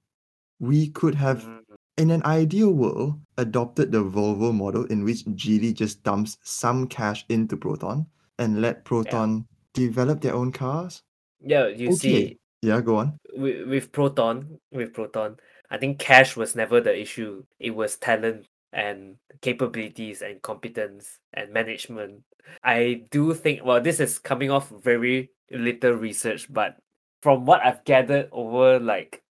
We 0.58 0.88
could 0.88 1.14
have, 1.16 1.44
mm, 1.44 1.60
in 1.98 2.10
an 2.10 2.24
ideal 2.24 2.72
world, 2.72 3.20
adopted 3.36 3.92
the 3.92 4.02
Volvo 4.02 4.54
model 4.54 4.86
in 4.86 5.04
which 5.04 5.26
Geely 5.26 5.74
just 5.74 6.02
dumps 6.02 6.38
some 6.44 6.88
cash 6.88 7.26
into 7.28 7.58
Proton 7.58 8.06
and 8.38 8.62
let 8.62 8.86
Proton 8.86 9.46
develop 9.74 10.22
their 10.22 10.34
own 10.34 10.50
cars. 10.50 11.02
yeah, 11.44 11.66
you 11.66 11.88
Okay. 11.88 11.96
see, 11.96 12.38
Yeah, 12.62 12.80
go 12.80 12.96
on. 12.96 13.18
with, 13.34 13.68
with 13.68 13.92
Proton, 13.92 14.58
with 14.72 14.94
Proton, 14.94 15.36
I 15.70 15.76
think 15.76 15.98
cash 15.98 16.36
was 16.36 16.56
never 16.56 16.80
the 16.80 16.98
issue. 16.98 17.44
It 17.58 17.72
was 17.72 17.98
talent 17.98 18.46
and 18.72 19.16
capabilities 19.42 20.22
and 20.22 20.40
competence 20.42 21.18
and 21.34 21.52
management. 21.52 22.22
I 22.64 23.02
do 23.10 23.34
think, 23.34 23.64
well, 23.64 23.80
this 23.80 24.00
is 24.00 24.18
coming 24.18 24.50
off 24.50 24.70
very 24.70 25.30
little 25.50 25.92
research, 25.92 26.52
but 26.52 26.76
from 27.22 27.44
what 27.46 27.60
I've 27.64 27.84
gathered 27.84 28.28
over 28.32 28.78
like 28.78 29.22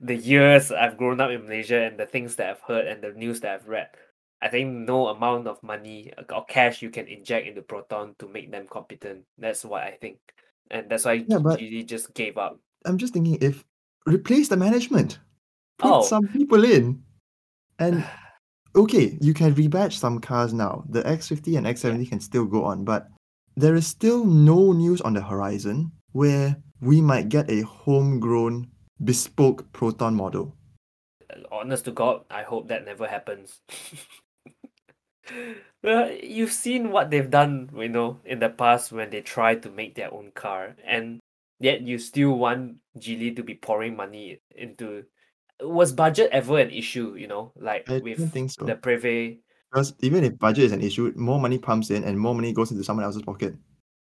the 0.00 0.14
years 0.16 0.70
I've 0.70 0.96
grown 0.96 1.20
up 1.20 1.30
in 1.30 1.42
Malaysia 1.44 1.80
and 1.82 1.98
the 1.98 2.06
things 2.06 2.36
that 2.36 2.50
I've 2.50 2.60
heard 2.60 2.86
and 2.86 3.02
the 3.02 3.12
news 3.12 3.40
that 3.40 3.54
I've 3.54 3.68
read, 3.68 3.88
I 4.40 4.48
think 4.48 4.72
no 4.86 5.08
amount 5.08 5.48
of 5.48 5.60
money 5.62 6.12
uh, 6.16 6.22
or 6.32 6.44
cash 6.44 6.80
you 6.82 6.90
can 6.90 7.08
inject 7.08 7.48
into 7.48 7.62
Proton 7.62 8.14
to 8.20 8.28
make 8.28 8.52
them 8.52 8.66
competent. 8.70 9.24
That's 9.36 9.64
what 9.64 9.82
I 9.82 9.98
think. 10.00 10.18
And 10.70 10.88
that's 10.88 11.04
why 11.06 11.24
Yeah, 11.26 11.38
but- 11.38 11.58
Geely 11.58 11.84
just 11.86 12.14
gave 12.14 12.38
up. 12.38 12.60
I'm 12.84 12.98
just 12.98 13.12
thinking 13.12 13.38
if 13.40 13.64
replace 14.06 14.46
the 14.48 14.56
management, 14.56 15.18
put 15.78 15.90
Oh. 15.92 16.02
some 16.02 16.28
people 16.28 16.64
in, 16.64 17.02
and 17.80 18.04
okay, 18.78 19.18
you 19.20 19.34
can 19.34 19.54
rebadge 19.54 19.94
some 19.94 20.20
cars 20.20 20.54
now. 20.54 20.84
The 20.88 21.02
X50 21.02 21.58
and 21.58 21.66
X70 21.66 22.08
can 22.08 22.20
still 22.20 22.46
go 22.46 22.64
on, 22.64 22.84
but 22.84 23.08
there 23.56 23.74
is 23.74 23.86
still 23.86 24.24
no 24.24 24.72
news 24.72 25.00
on 25.00 25.14
the 25.14 25.20
horizon 25.20 25.90
where 26.12 26.56
we 26.80 27.00
might 27.00 27.28
get 27.28 27.50
a 27.50 27.62
homegrown, 27.62 28.70
bespoke 29.02 29.70
Proton 29.72 30.14
model. 30.14 30.54
honest 31.50 31.86
to 31.86 31.92
God, 31.92 32.24
I 32.30 32.42
hope 32.42 32.68
that 32.68 32.84
never 32.84 33.08
happens. 33.08 33.60
well, 35.82 36.10
you've 36.12 36.52
seen 36.52 36.90
what 36.90 37.10
they've 37.10 37.28
done, 37.28 37.70
you 37.74 37.88
know, 37.88 38.20
in 38.24 38.38
the 38.38 38.48
past 38.48 38.92
when 38.92 39.10
they 39.10 39.20
try 39.20 39.56
to 39.56 39.70
make 39.70 39.96
their 39.96 40.14
own 40.14 40.30
car, 40.34 40.76
and 40.86 41.18
yet 41.58 41.82
you 41.82 41.98
still 41.98 42.38
want 42.38 42.76
Geely 42.96 43.34
to 43.34 43.42
be 43.42 43.54
pouring 43.54 43.96
money 43.96 44.38
into. 44.54 45.04
Was 45.60 45.92
budget 45.92 46.30
ever 46.32 46.58
an 46.58 46.70
issue? 46.70 47.14
You 47.16 47.26
know, 47.26 47.52
like 47.56 47.88
I 47.90 47.98
with 47.98 48.18
so. 48.50 48.64
the 48.64 48.74
Preve. 48.74 49.38
Because 49.70 49.94
even 50.00 50.24
if 50.24 50.38
budget 50.38 50.64
is 50.64 50.72
an 50.72 50.80
issue, 50.80 51.12
more 51.16 51.38
money 51.38 51.58
pumps 51.58 51.90
in 51.90 52.04
and 52.04 52.18
more 52.18 52.34
money 52.34 52.52
goes 52.52 52.70
into 52.70 52.84
someone 52.84 53.04
else's 53.04 53.22
pocket. 53.22 53.54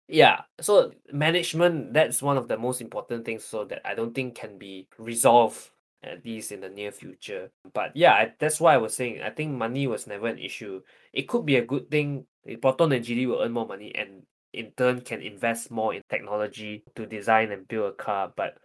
Yeah, 0.06 0.42
so 0.60 0.92
management 1.12 1.92
that's 1.92 2.22
one 2.22 2.36
of 2.36 2.48
the 2.48 2.56
most 2.56 2.80
important 2.80 3.24
things. 3.24 3.44
So 3.44 3.64
that 3.64 3.82
I 3.84 3.94
don't 3.94 4.14
think 4.14 4.34
can 4.34 4.58
be 4.58 4.88
resolved 4.98 5.70
at 6.02 6.24
least 6.24 6.52
in 6.52 6.60
the 6.60 6.68
near 6.68 6.92
future. 6.92 7.50
But 7.74 7.92
yeah, 7.94 8.12
I, 8.12 8.32
that's 8.38 8.60
why 8.60 8.74
I 8.74 8.78
was 8.78 8.94
saying 8.94 9.22
I 9.22 9.30
think 9.30 9.52
money 9.52 9.86
was 9.86 10.06
never 10.06 10.28
an 10.28 10.38
issue. 10.38 10.80
It 11.12 11.28
could 11.28 11.44
be 11.44 11.56
a 11.56 11.64
good 11.64 11.90
thing. 11.90 12.26
Proton 12.62 12.92
and 12.92 13.04
Geely 13.04 13.26
will 13.26 13.42
earn 13.42 13.52
more 13.52 13.66
money 13.66 13.92
and 13.94 14.22
in 14.52 14.72
turn 14.76 15.00
can 15.00 15.20
invest 15.20 15.70
more 15.70 15.92
in 15.92 16.02
technology 16.08 16.84
to 16.96 17.04
design 17.06 17.52
and 17.52 17.68
build 17.68 17.92
a 17.92 17.96
car. 17.96 18.32
But 18.34 18.56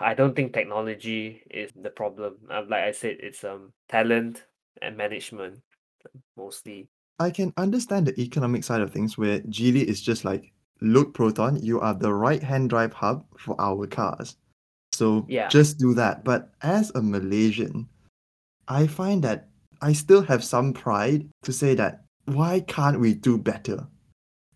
I 0.00 0.14
don't 0.14 0.34
think 0.34 0.52
technology 0.52 1.42
is 1.50 1.70
the 1.74 1.90
problem. 1.90 2.36
Uh, 2.50 2.62
Like 2.68 2.84
I 2.84 2.92
said, 2.92 3.16
it's 3.20 3.44
um 3.44 3.72
talent 3.88 4.44
and 4.82 4.96
management 4.96 5.62
mostly. 6.36 6.88
I 7.18 7.30
can 7.30 7.52
understand 7.56 8.06
the 8.06 8.20
economic 8.20 8.64
side 8.64 8.80
of 8.80 8.92
things 8.92 9.16
where 9.16 9.40
Geely 9.40 9.84
is 9.84 10.02
just 10.02 10.24
like, 10.24 10.52
look, 10.80 11.14
Proton, 11.14 11.56
you 11.62 11.80
are 11.80 11.94
the 11.94 12.12
right 12.12 12.42
hand 12.42 12.70
drive 12.70 12.92
hub 12.92 13.24
for 13.38 13.54
our 13.60 13.86
cars. 13.86 14.36
So 14.92 15.26
Yeah. 15.28 15.48
just 15.48 15.78
do 15.78 15.94
that. 15.94 16.24
But 16.24 16.50
as 16.62 16.90
a 16.94 17.02
Malaysian, 17.02 17.88
I 18.68 18.86
find 18.86 19.22
that 19.24 19.48
I 19.80 19.92
still 19.92 20.22
have 20.22 20.42
some 20.42 20.72
pride 20.72 21.28
to 21.42 21.52
say 21.52 21.74
that 21.74 22.04
why 22.26 22.60
can't 22.60 23.00
we 23.00 23.14
do 23.14 23.38
better? 23.38 23.86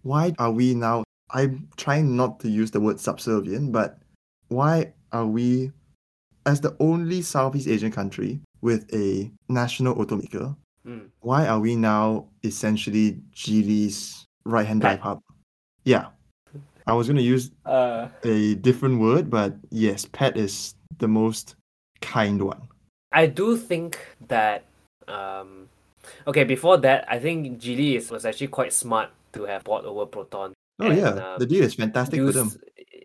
Why 0.02 0.34
are 0.38 0.50
we 0.50 0.74
now, 0.74 1.04
I'm 1.30 1.68
trying 1.76 2.16
not 2.16 2.40
to 2.40 2.48
use 2.48 2.70
the 2.70 2.80
word 2.80 2.98
subservient, 2.98 3.72
but 3.72 4.00
why 4.48 4.94
are 5.12 5.26
we, 5.26 5.72
as 6.46 6.60
the 6.60 6.76
only 6.80 7.22
Southeast 7.22 7.68
Asian 7.68 7.90
country 7.92 8.40
with 8.60 8.92
a 8.92 9.30
national 9.48 9.94
automaker, 9.96 10.56
Mm. 10.86 11.10
why 11.20 11.46
are 11.46 11.60
we 11.60 11.76
now 11.76 12.26
essentially 12.44 13.20
Geely's 13.34 14.24
right 14.44 14.66
hand 14.66 14.80
drive 14.80 15.00
hub? 15.00 15.20
Yeah. 15.84 16.06
I 16.86 16.94
was 16.94 17.06
gonna 17.08 17.20
use 17.20 17.50
Uh, 17.66 18.08
a 18.24 18.54
different 18.54 18.98
word, 19.00 19.28
but 19.28 19.56
yes, 19.70 20.06
pet 20.06 20.36
is 20.38 20.74
the 20.98 21.08
most 21.08 21.56
kind 22.00 22.40
one. 22.40 22.62
I 23.12 23.26
do 23.26 23.56
think 23.56 23.98
that 24.28 24.64
um, 25.08 25.68
okay. 26.26 26.44
Before 26.44 26.76
that, 26.78 27.04
I 27.10 27.18
think 27.18 27.60
Geely 27.60 27.96
is 27.96 28.10
was 28.10 28.24
actually 28.24 28.48
quite 28.48 28.72
smart 28.72 29.10
to 29.32 29.44
have 29.44 29.64
bought 29.64 29.84
over 29.84 30.06
Proton. 30.06 30.52
Oh 30.80 30.86
and, 30.86 30.98
yeah, 30.98 31.08
um, 31.10 31.38
the 31.38 31.46
deal 31.46 31.64
is 31.64 31.74
fantastic 31.74 32.20
for 32.20 32.32
them. 32.32 32.52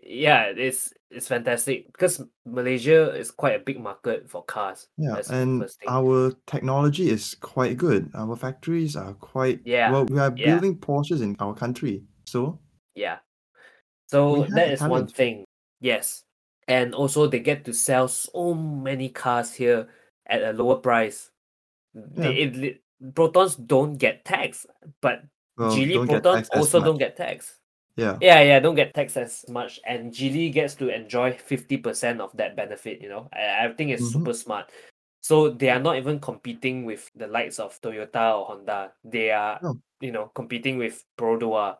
Yeah, 0.02 0.52
it's 0.56 0.92
it's 1.14 1.28
fantastic 1.28 1.86
because 1.92 2.22
Malaysia 2.44 3.14
is 3.14 3.30
quite 3.30 3.54
a 3.54 3.58
big 3.58 3.80
market 3.80 4.28
for 4.28 4.42
cars. 4.44 4.88
Yeah, 4.96 5.14
That's 5.14 5.30
and 5.30 5.64
our 5.88 6.32
technology 6.46 7.10
is 7.10 7.36
quite 7.40 7.76
good. 7.76 8.10
Our 8.14 8.36
factories 8.36 8.96
are 8.96 9.14
quite 9.14 9.60
Yeah, 9.64 9.90
well. 9.92 10.04
We 10.06 10.18
are 10.18 10.32
yeah. 10.36 10.46
building 10.46 10.76
Porsches 10.76 11.22
in 11.22 11.36
our 11.40 11.54
country, 11.54 12.02
so 12.26 12.58
Yeah. 12.94 13.18
So 14.08 14.44
that 14.50 14.72
is 14.72 14.82
is 14.82 14.88
one 14.88 15.06
thing. 15.06 15.44
Yes. 15.80 16.24
And 16.68 16.94
also 16.94 17.26
they 17.26 17.40
get 17.40 17.64
to 17.66 17.72
sell 17.72 18.08
so 18.08 18.54
many 18.54 19.08
cars 19.08 19.52
here 19.52 19.88
at 20.26 20.42
a 20.42 20.52
lower 20.52 20.76
price. 20.76 21.30
They, 21.94 22.34
it, 22.34 22.80
Protons 23.14 23.56
don't 23.56 23.98
get 23.98 24.24
taxed, 24.24 24.66
but 25.00 25.22
well, 25.56 25.70
Geely 25.70 26.22
taxed 26.22 26.54
also 26.54 26.80
don't 26.80 26.98
get 26.98 27.16
taxed. 27.16 27.54
Yeah, 27.96 28.18
Yeah, 28.20 28.42
yeah, 28.42 28.60
don't 28.60 28.74
get 28.74 28.92
taxed 28.94 29.16
as 29.16 29.44
much. 29.48 29.80
And 29.86 30.12
Geely 30.12 30.52
gets 30.52 30.74
to 30.76 30.88
enjoy 30.88 31.32
50% 31.32 32.20
of 32.20 32.36
that 32.36 32.56
benefit, 32.56 33.00
you 33.00 33.08
know. 33.08 33.28
I, 33.32 33.66
I 33.66 33.72
think 33.72 33.90
it's 33.90 34.02
Mhm. 34.02 34.12
super 34.12 34.34
smart. 34.34 34.70
So 35.22 35.48
they 35.48 35.70
are 35.70 35.80
not 35.80 35.96
even 35.96 36.20
competing 36.20 36.84
with 36.84 37.08
the 37.14 37.26
likes 37.26 37.58
of 37.58 37.80
Toyota 37.80 38.36
or 38.38 38.46
Honda. 38.46 38.92
They 39.04 39.30
are, 39.30 39.58
No. 39.62 39.80
you 40.00 40.12
know, 40.12 40.30
competing 40.34 40.76
with 40.76 41.04
Perodua. 41.16 41.78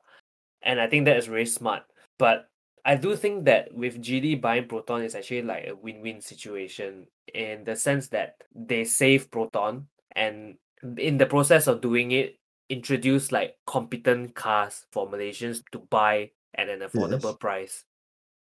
And 0.63 0.81
I 0.81 0.87
think 0.87 1.05
that 1.05 1.17
is 1.19 1.29
really 1.29 1.47
smart. 1.47 1.83
But 2.19 2.49
I 2.85 2.97
do 2.97 3.17
think 3.17 3.45
that 3.45 3.73
with 3.75 4.01
Geely 4.01 4.41
buying 4.41 4.69
Proton 4.69 5.03
is 5.03 5.15
actually 5.15 5.43
like 5.43 5.67
a 5.67 5.75
win-win 5.75 6.21
situation 6.21 7.07
in 7.35 7.65
the 7.65 7.77
sense 7.77 8.09
that 8.09 8.37
they 8.55 8.85
save 8.85 9.31
Proton 9.31 9.89
and 10.13 10.57
in 10.97 11.19
the 11.19 11.27
process 11.27 11.67
of 11.67 11.81
doing 11.81 12.13
it, 12.13 12.39
introduce 12.69 13.33
like 13.33 13.57
competent 13.67 14.35
cars 14.35 14.87
for 14.93 15.09
Malaysians 15.09 15.63
to 15.73 15.79
buy 15.79 16.31
at 16.55 16.69
an 16.69 16.81
affordable 16.81 17.23
Yes. 17.35 17.37
price. 17.41 17.85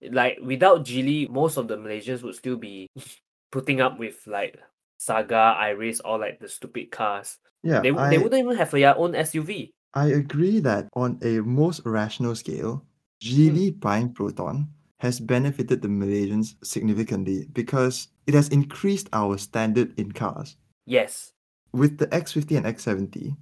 Like 0.02 0.38
without 0.42 0.84
Geely, 0.84 1.28
most 1.30 1.56
of 1.56 1.68
the 1.68 1.76
Malaysians 1.76 2.22
would 2.22 2.34
still 2.34 2.56
be 2.56 2.88
putting 3.52 3.80
up 3.80 3.98
with 3.98 4.26
like 4.26 4.58
Saga, 4.98 5.56
Iriz, 5.60 6.00
or 6.04 6.18
like 6.18 6.40
the 6.40 6.48
stupid 6.48 6.90
cars. 6.90 7.38
yeah. 7.62 7.80
They, 7.80 7.90
I 7.90 8.10
they 8.10 8.18
wouldn't 8.18 8.42
even 8.44 8.56
have 8.56 8.70
their 8.70 8.96
own 8.96 9.12
SUV. 9.12 9.70
I 9.94 10.08
agree 10.08 10.58
that 10.60 10.88
on 10.94 11.18
a 11.22 11.40
most 11.40 11.80
rational 11.84 12.34
scale, 12.34 12.84
Hmm. 13.22 13.28
Geely 13.28 13.80
buying 13.80 14.12
Proton 14.12 14.68
has 14.98 15.18
benefited 15.20 15.80
the 15.80 15.88
Malaysians 15.88 16.56
significantly 16.62 17.48
because 17.52 18.08
it 18.26 18.34
has 18.34 18.48
increased 18.48 19.08
our 19.12 19.38
standard 19.38 19.98
in 19.98 20.12
cars. 20.12 20.56
Yes. 20.84 21.32
With 21.72 21.96
the 21.98 22.06
X50 22.08 22.56
and 22.58 22.66
X70, 22.66 23.36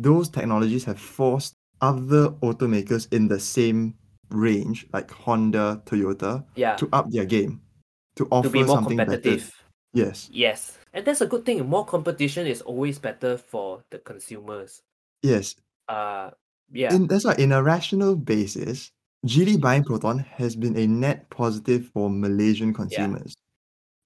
those 0.00 0.28
technologies 0.28 0.84
have 0.84 0.98
forced 0.98 1.54
other 1.80 2.30
automakers 2.42 3.12
in 3.12 3.28
the 3.28 3.38
same 3.40 3.94
range, 4.30 4.86
like 4.92 5.10
Honda, 5.10 5.82
Toyota, 5.84 6.44
Yeah. 6.56 6.76
to 6.76 6.88
up 6.92 7.10
their 7.10 7.24
game, 7.26 7.60
to 8.16 8.26
offer 8.30 8.48
To 8.48 8.52
be 8.52 8.64
more 8.64 8.76
something 8.76 8.96
better. 8.96 9.12
competitive. 9.12 9.52
Yes, 9.92 10.28
Yes. 10.32 10.78
And 10.94 11.04
that's 11.04 11.20
a 11.20 11.26
good 11.26 11.44
thing. 11.44 11.66
More 11.68 11.84
competition 11.84 12.46
is 12.46 12.60
always 12.62 12.98
better 12.98 13.36
for 13.38 13.82
the 13.90 13.98
consumers. 13.98 14.80
yes. 15.22 15.54
Uh 15.88 16.30
yeah. 16.72 16.94
In, 16.94 17.06
that's 17.06 17.24
why, 17.24 17.34
in 17.36 17.52
a 17.52 17.62
rational 17.62 18.16
basis, 18.16 18.90
Geely 19.26 19.60
buying 19.60 19.84
Proton 19.84 20.18
has 20.18 20.56
been 20.56 20.76
a 20.76 20.86
net 20.86 21.28
positive 21.30 21.90
for 21.92 22.08
Malaysian 22.08 22.72
consumers. 22.72 23.34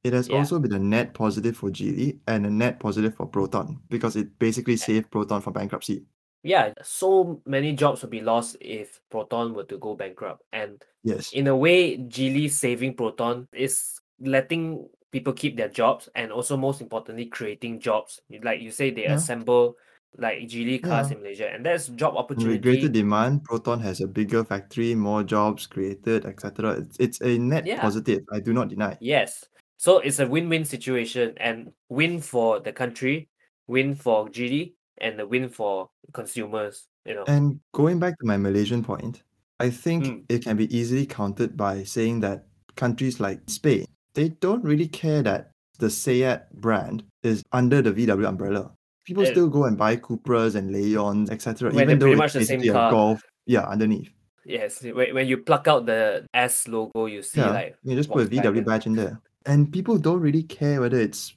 It 0.06 0.12
has 0.12 0.28
Yeah. 0.28 0.36
also 0.38 0.60
been 0.60 0.72
a 0.72 0.78
net 0.78 1.14
positive 1.14 1.56
for 1.56 1.68
Geely 1.70 2.20
and 2.28 2.46
a 2.46 2.50
net 2.50 2.78
positive 2.78 3.14
for 3.16 3.26
Proton 3.26 3.80
because 3.90 4.14
it 4.14 4.38
basically 4.38 4.76
saved 4.76 5.10
Proton 5.10 5.40
from 5.42 5.52
bankruptcy. 5.54 6.04
yeah, 6.46 6.70
so 6.80 7.42
many 7.44 7.72
jobs 7.74 8.02
would 8.02 8.10
be 8.14 8.20
lost 8.20 8.56
if 8.60 9.00
Proton 9.10 9.52
were 9.52 9.64
to 9.66 9.78
go 9.78 9.96
bankrupt. 9.96 10.42
And 10.52 10.78
Yes. 11.02 11.32
in 11.32 11.48
a 11.48 11.56
way, 11.56 11.98
Geely 11.98 12.48
saving 12.48 12.94
Proton 12.94 13.48
is 13.52 13.98
letting 14.20 14.86
people 15.10 15.32
keep 15.32 15.56
their 15.56 15.68
jobs 15.68 16.08
and 16.14 16.30
also 16.30 16.56
most 16.56 16.80
importantly 16.80 17.26
creating 17.26 17.80
jobs. 17.80 18.20
Like 18.30 18.60
you 18.62 18.70
say, 18.70 18.90
they 18.94 19.10
Yeah. 19.10 19.14
assemble 19.18 19.74
like 20.18 20.38
Geely 20.46 20.78
cars 20.80 21.10
Yeah. 21.10 21.16
in 21.16 21.22
Malaysia, 21.22 21.48
and 21.50 21.66
that's 21.66 21.88
job 21.88 22.14
And 22.16 22.38
with 22.46 22.62
greater 22.62 22.88
demand, 22.88 23.42
Proton 23.42 23.80
has 23.80 24.00
a 24.00 24.06
bigger 24.06 24.44
factory, 24.44 24.94
more 24.94 25.24
jobs 25.24 25.66
created, 25.66 26.24
etc. 26.26 26.78
It's, 26.78 26.96
it's 27.00 27.20
a 27.22 27.38
net 27.38 27.66
Yeah. 27.66 27.80
positive. 27.80 28.22
I 28.30 28.38
do 28.38 28.52
not 28.52 28.68
deny. 28.68 28.96
Yes. 29.00 29.44
So 29.76 29.98
it's 29.98 30.18
a 30.18 30.26
win-win 30.26 30.64
situation 30.64 31.34
and 31.36 31.72
win 31.88 32.20
for 32.20 32.60
the 32.60 32.72
country, 32.72 33.28
win 33.66 33.94
for 33.94 34.28
Geely, 34.28 34.74
and 34.98 35.20
a 35.20 35.26
win 35.26 35.48
for 35.48 35.90
consumers. 36.12 36.86
You 37.04 37.14
know. 37.14 37.24
And 37.26 37.60
going 37.72 37.98
back 37.98 38.18
to 38.18 38.26
my 38.26 38.36
Malaysian 38.36 38.82
point, 38.82 39.22
I 39.60 39.70
think 39.70 40.04
Mm. 40.04 40.24
it 40.28 40.44
can 40.44 40.56
be 40.56 40.66
easily 40.76 41.06
countered 41.06 41.56
by 41.56 41.82
saying 41.84 42.20
that 42.20 42.46
countries 42.74 43.20
like 43.20 43.40
Spain, 43.48 43.86
they 44.14 44.30
don't 44.40 44.64
really 44.64 44.88
care 44.88 45.22
that 45.22 45.50
the 45.78 45.90
Seat 45.90 46.40
brand 46.54 47.04
is 47.22 47.42
under 47.52 47.82
the 47.82 47.92
VW 47.92 48.26
umbrella. 48.26 48.72
People 49.04 49.22
Uh, 49.22 49.26
still 49.26 49.48
go 49.48 49.64
and 49.64 49.76
buy 49.78 49.96
Cupras 49.96 50.56
and 50.56 50.74
Leons, 50.74 51.30
etc. 51.30 51.70
Even 51.70 51.98
though 51.98 52.06
pretty 52.06 52.12
it's 52.12 52.18
much 52.18 52.32
the 52.32 52.44
same 52.44 52.58
basically 52.58 52.68
a 52.68 52.72
car. 52.72 52.90
Golf, 52.90 53.22
yeah, 53.46 53.68
underneath. 53.68 54.10
Yes, 54.44 54.82
when, 54.82 55.14
when 55.14 55.26
you 55.26 55.38
pluck 55.38 55.68
out 55.68 55.86
the 55.86 56.26
S 56.34 56.66
logo, 56.68 57.06
you 57.06 57.22
see 57.22 57.40
Yeah, 57.40 57.50
like 57.50 57.76
you 57.82 57.94
just 57.94 58.10
put 58.10 58.26
a 58.26 58.28
VW 58.28 58.64
badge 58.64 58.86
in 58.86 58.94
there, 58.94 59.20
and 59.46 59.72
people 59.72 59.98
don't 59.98 60.20
really 60.20 60.42
care 60.42 60.80
whether 60.80 60.98
it's. 60.98 61.34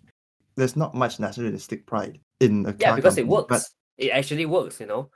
There's 0.56 0.76
not 0.76 0.94
much 0.94 1.20
nationalistic 1.20 1.86
pride 1.86 2.20
in 2.42 2.66
a 2.66 2.74
Yeah, 2.74 2.90
car 2.92 2.96
because 2.98 3.18
it 3.18 3.28
company, 3.28 3.46
but 3.48 3.62
works. 3.62 3.76
It 3.98 4.10
actually 4.12 4.46
works, 4.46 4.80
you 4.80 4.88
know. 4.88 5.10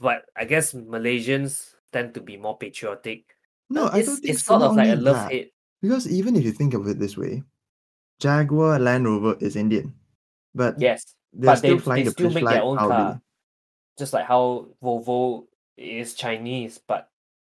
But 0.00 0.24
I 0.36 0.44
guess 0.44 0.72
Malaysians 0.72 1.74
tend 1.92 2.14
to 2.14 2.20
be 2.20 2.36
more 2.36 2.56
patriotic. 2.56 3.24
no, 3.68 3.88
I 3.92 4.02
don't 4.02 4.16
think 4.16 4.32
it's 4.36 4.42
so. 4.42 4.58
sort 4.58 4.62
of 4.62 4.76
like 4.76 4.90
a 4.90 4.96
love 4.96 5.28
hate. 5.28 5.52
because 5.82 6.08
even 6.08 6.36
if 6.36 6.44
you 6.44 6.52
think 6.52 6.74
of 6.74 6.86
it 6.88 6.98
this 6.98 7.16
way, 7.16 7.42
Jaguar 8.20 8.78
Land 8.78 9.04
Rover 9.04 9.36
is 9.40 9.56
Indian, 9.56 9.92
but 10.54 10.80
Yes, 10.80 11.14
they're 11.32 11.56
but 11.56 11.62
they 11.62 11.68
still 11.68 11.78
flying 11.78 12.04
they 12.04 12.10
the 12.10 12.12
still 12.12 12.30
make 12.30 12.44
their 12.44 12.62
own 12.62 12.78
car, 12.78 13.20
just 13.98 14.12
like 14.12 14.26
how 14.26 14.68
Volvo 14.82 15.46
is 15.76 16.14
Chinese, 16.14 16.78
but 16.78 17.10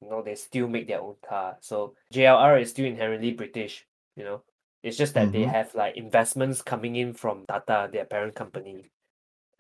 you 0.03 0.11
know 0.11 0.23
they 0.23 0.35
still 0.35 0.69
make 0.69 0.89
their 0.89 1.01
own 1.01 1.17
car. 1.27 1.57
So 1.61 1.95
JLR 2.13 2.61
is 2.61 2.71
still 2.71 2.87
inherently 2.87 3.33
British. 3.33 3.87
You 4.17 4.25
know, 4.25 4.43
it's 4.83 4.97
just 4.97 5.15
that 5.15 5.33
they 5.33 5.43
Mhm. 5.45 5.51
have 5.51 5.75
like 5.75 5.97
investments 5.97 6.63
coming 6.63 6.97
in 6.97 7.13
from 7.13 7.45
Tata, 7.49 7.89
their 7.93 8.05
parent 8.05 8.35
company, 8.35 8.85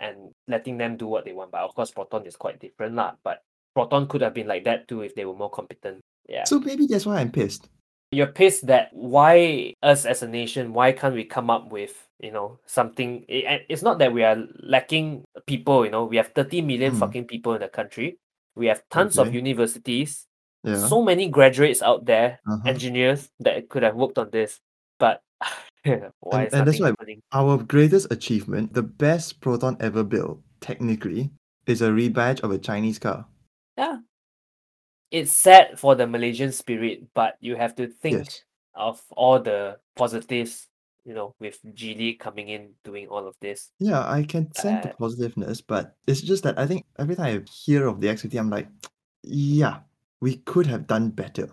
and 0.00 0.30
letting 0.46 0.78
them 0.78 0.96
do 0.96 1.06
what 1.06 1.24
they 1.24 1.32
want. 1.32 1.50
But 1.50 1.62
of 1.62 1.74
course, 1.74 1.90
Proton 1.90 2.26
is 2.26 2.36
quite 2.36 2.58
different, 2.60 2.94
lah. 2.94 3.16
But 3.24 3.42
Proton 3.74 4.06
could 4.06 4.20
have 4.22 4.34
been 4.34 4.46
like 4.46 4.64
that 4.64 4.86
too 4.88 5.02
if 5.02 5.14
they 5.14 5.24
were 5.24 5.34
more 5.34 5.50
competent. 5.50 6.00
Yeah. 6.28 6.44
So 6.44 6.60
maybe 6.60 6.86
that's 6.86 7.06
why 7.06 7.18
I'm 7.20 7.32
pissed. 7.32 7.68
You're 8.10 8.32
pissed 8.32 8.66
that 8.68 8.88
why 8.92 9.74
us 9.82 10.06
as 10.06 10.22
a 10.22 10.28
nation, 10.28 10.72
why 10.72 10.92
can't 10.92 11.14
we 11.14 11.24
come 11.24 11.50
up 11.50 11.70
with, 11.70 12.08
you 12.20 12.30
know, 12.32 12.58
something? 12.64 13.24
And 13.28 13.60
it's 13.68 13.82
not 13.82 13.98
that 13.98 14.12
we 14.12 14.24
are 14.24 14.36
lacking 14.62 15.24
people, 15.46 15.84
you 15.84 15.90
know, 15.90 16.04
we 16.06 16.16
have 16.16 16.28
30 16.32 16.62
million 16.62 16.94
Mm. 16.94 17.00
fucking 17.00 17.26
people 17.26 17.52
in 17.54 17.60
the 17.60 17.68
country. 17.68 18.16
We 18.56 18.66
have 18.66 18.82
tons 18.90 19.18
of 19.18 19.34
universities, 19.34 20.26
Yeah. 20.64 20.76
so 20.88 21.02
many 21.02 21.28
graduates 21.28 21.82
out 21.82 22.06
there, 22.06 22.40
Uh-huh. 22.46 22.62
engineers 22.66 23.30
that 23.40 23.68
could 23.68 23.82
have 23.82 23.94
worked 23.94 24.16
on 24.18 24.30
this. 24.30 24.60
But 24.98 25.22
why 25.84 26.02
And, 26.32 26.46
is 26.48 26.54
and 26.54 26.66
that's 26.66 26.80
why 26.80 26.88
happening? 26.88 27.22
our 27.32 27.58
greatest 27.58 28.10
achievement, 28.12 28.72
the 28.74 28.82
best 28.82 29.40
Proton 29.40 29.76
ever 29.80 30.02
built, 30.04 30.40
technically, 30.60 31.30
is 31.66 31.82
a 31.82 31.88
rebadge 31.90 32.40
of 32.40 32.50
a 32.50 32.58
Chinese 32.58 32.98
car. 32.98 33.26
Yeah. 33.76 33.98
It's 35.10 35.32
sad 35.32 35.78
for 35.78 35.94
the 35.94 36.06
Malaysian 36.06 36.52
spirit, 36.52 37.06
but 37.14 37.36
you 37.40 37.56
have 37.56 37.74
to 37.76 37.86
think 37.88 38.18
Yes. 38.18 38.42
of 38.74 39.00
all 39.10 39.40
the 39.40 39.78
positives, 39.96 40.68
you 41.04 41.14
know, 41.14 41.34
with 41.40 41.58
Geely 41.72 42.18
coming 42.18 42.48
in 42.50 42.74
doing 42.84 43.08
all 43.08 43.26
of 43.26 43.34
this. 43.40 43.70
Yeah, 43.78 44.04
I 44.06 44.22
can 44.24 44.52
sense 44.52 44.84
the 44.84 44.90
Uh, 44.92 44.96
positiveness, 45.00 45.62
but 45.62 45.96
it's 46.06 46.20
just 46.20 46.42
that 46.44 46.58
I 46.58 46.66
think 46.66 46.84
every 46.98 47.16
time 47.16 47.40
I 47.40 47.50
hear 47.50 47.86
of 47.88 48.00
the 48.00 48.08
X50, 48.08 48.38
I'm 48.38 48.50
like, 48.50 48.68
yeah, 49.22 49.80
we 50.20 50.36
could 50.44 50.66
have 50.66 50.86
done 50.86 51.08
better. 51.10 51.48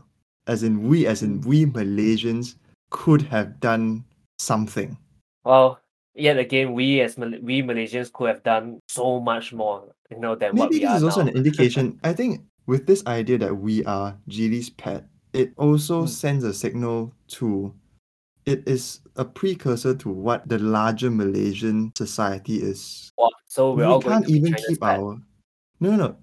As 0.48 0.64
in, 0.64 0.88
we, 0.90 1.08
as 1.08 1.24
in, 1.24 1.40
we 1.42 1.66
Malaysians 1.66 2.56
could 2.90 3.22
have 3.24 3.60
done 3.60 4.04
something. 4.40 4.98
Well, 5.44 5.80
yet 6.14 6.38
again, 6.38 6.74
we 6.74 7.02
as 7.02 7.18
Mal- 7.18 7.40
we 7.42 7.62
Malaysians 7.62 8.12
could 8.12 8.30
have 8.30 8.44
done 8.44 8.80
so 8.88 9.20
much 9.20 9.54
more, 9.54 9.94
you 10.10 10.20
know, 10.20 10.36
than 10.36 10.56
what 10.56 10.70
Maybe 10.72 10.84
we 10.86 10.88
this 10.88 10.98
is 10.98 11.04
also 11.04 11.24
now. 11.24 11.30
an 11.30 11.36
indication. 11.38 12.00
I 12.04 12.14
think 12.14 12.42
with 12.68 12.88
this 12.88 13.06
idea 13.06 13.38
that 13.40 13.56
we 13.56 13.84
are 13.86 14.18
Geely's 14.30 14.70
pet, 14.70 15.06
it 15.34 15.54
also 15.58 16.04
Mm. 16.04 16.10
sends 16.10 16.44
a 16.44 16.54
signal 16.54 17.14
to. 17.40 17.74
It 18.46 18.68
is 18.68 19.02
a 19.16 19.26
precursor 19.26 19.96
to 19.96 20.10
what 20.10 20.48
the 20.48 20.60
larger 20.60 21.10
Malaysian 21.10 21.92
society 21.98 22.58
is. 22.62 23.12
Wow, 23.18 23.30
so 23.48 23.72
we're 23.72 23.78
we 23.78 23.84
all 23.84 24.02
can't 24.02 24.30
even 24.30 24.54
China's 24.54 24.66
keep 24.68 24.82
pet. 24.82 25.00
our. 25.00 25.18
No, 25.80 25.90
no, 25.92 25.96
no. 25.98 26.18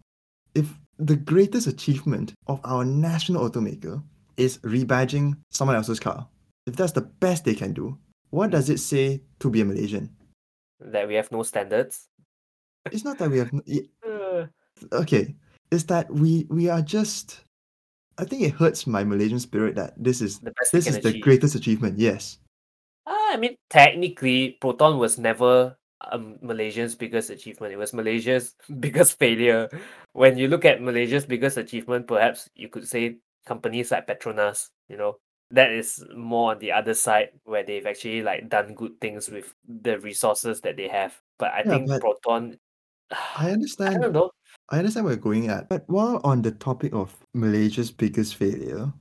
If 0.54 0.72
the 0.98 1.16
greatest 1.16 1.66
achievement 1.66 2.32
of 2.46 2.60
our 2.64 2.84
national 2.84 3.48
automaker 3.48 4.02
is 4.36 4.58
rebadging 4.58 5.34
someone 5.50 5.76
else's 5.76 5.98
car, 5.98 6.28
if 6.66 6.76
that's 6.76 6.92
the 6.92 7.00
best 7.02 7.44
they 7.44 7.54
can 7.54 7.72
do, 7.72 7.98
what 8.30 8.50
does 8.50 8.70
it 8.70 8.78
say 8.78 9.22
to 9.40 9.50
be 9.50 9.60
a 9.60 9.64
Malaysian? 9.64 10.14
That 10.80 11.06
we 11.08 11.14
have 11.14 11.30
no 11.30 11.42
standards. 11.42 12.08
It's 12.90 13.04
not 13.04 13.18
that 13.18 13.30
we 13.30 13.38
have. 13.38 13.50
y- 13.66 13.88
Uh, 14.06 14.46
Okay, 14.92 15.36
it's 15.70 15.84
that 15.84 16.10
we 16.10 16.46
we 16.50 16.68
are 16.68 16.82
just. 16.82 17.44
I 18.18 18.24
think 18.24 18.42
it 18.42 18.50
hurts 18.50 18.86
my 18.86 19.04
Malaysian 19.04 19.38
spirit 19.38 19.76
that 19.76 19.94
this 19.96 20.20
is 20.20 20.40
the 20.40 20.50
best 20.50 20.72
this 20.72 20.86
is 20.88 20.98
the 20.98 21.20
greatest 21.20 21.54
achievement. 21.54 21.98
Yes. 21.98 22.38
Ah, 23.06 23.34
I 23.34 23.36
mean, 23.36 23.54
technically, 23.70 24.58
Proton 24.60 24.98
was 24.98 25.18
never 25.18 25.76
um, 26.10 26.38
Malaysia's 26.42 26.94
biggest 26.94 27.30
achievement. 27.30 27.72
It 27.72 27.76
was 27.78 27.92
Malaysia's 27.92 28.54
biggest 28.80 29.18
failure. 29.18 29.68
When 30.12 30.36
you 30.36 30.48
look 30.48 30.64
at 30.64 30.82
Malaysia's 30.82 31.26
biggest 31.26 31.56
achievement, 31.56 32.08
perhaps 32.08 32.48
you 32.56 32.68
could 32.68 32.88
say 32.88 33.18
companies 33.46 33.90
like 33.92 34.06
Petronas. 34.06 34.70
You 34.88 34.96
know, 34.96 35.18
that 35.52 35.70
is 35.72 36.04
more 36.16 36.52
on 36.52 36.58
the 36.58 36.72
other 36.72 36.94
side 36.94 37.30
where 37.44 37.62
they've 37.62 37.86
actually 37.86 38.22
like 38.22 38.48
done 38.48 38.74
good 38.74 39.00
things 39.00 39.28
with 39.30 39.54
the 39.66 39.98
resources 40.00 40.60
that 40.62 40.76
they 40.76 40.88
have. 40.88 41.20
But 41.38 41.52
I 41.52 41.62
Yeah, 41.64 41.78
think 41.78 41.88
but 41.88 42.00
Proton, 42.00 42.58
I 43.10 43.16
I 43.44 43.50
understand. 43.50 44.00
don't 44.00 44.12
know. 44.12 44.30
I 44.70 44.78
understand 44.78 45.04
where 45.04 45.14
you're 45.14 45.22
going 45.22 45.48
at. 45.48 45.68
But 45.68 45.84
while 45.88 46.20
on 46.24 46.42
the 46.42 46.52
topic 46.52 46.92
of 46.94 47.14
Malaysia's 47.34 47.90
biggest 47.90 48.36
failure, 48.36 48.92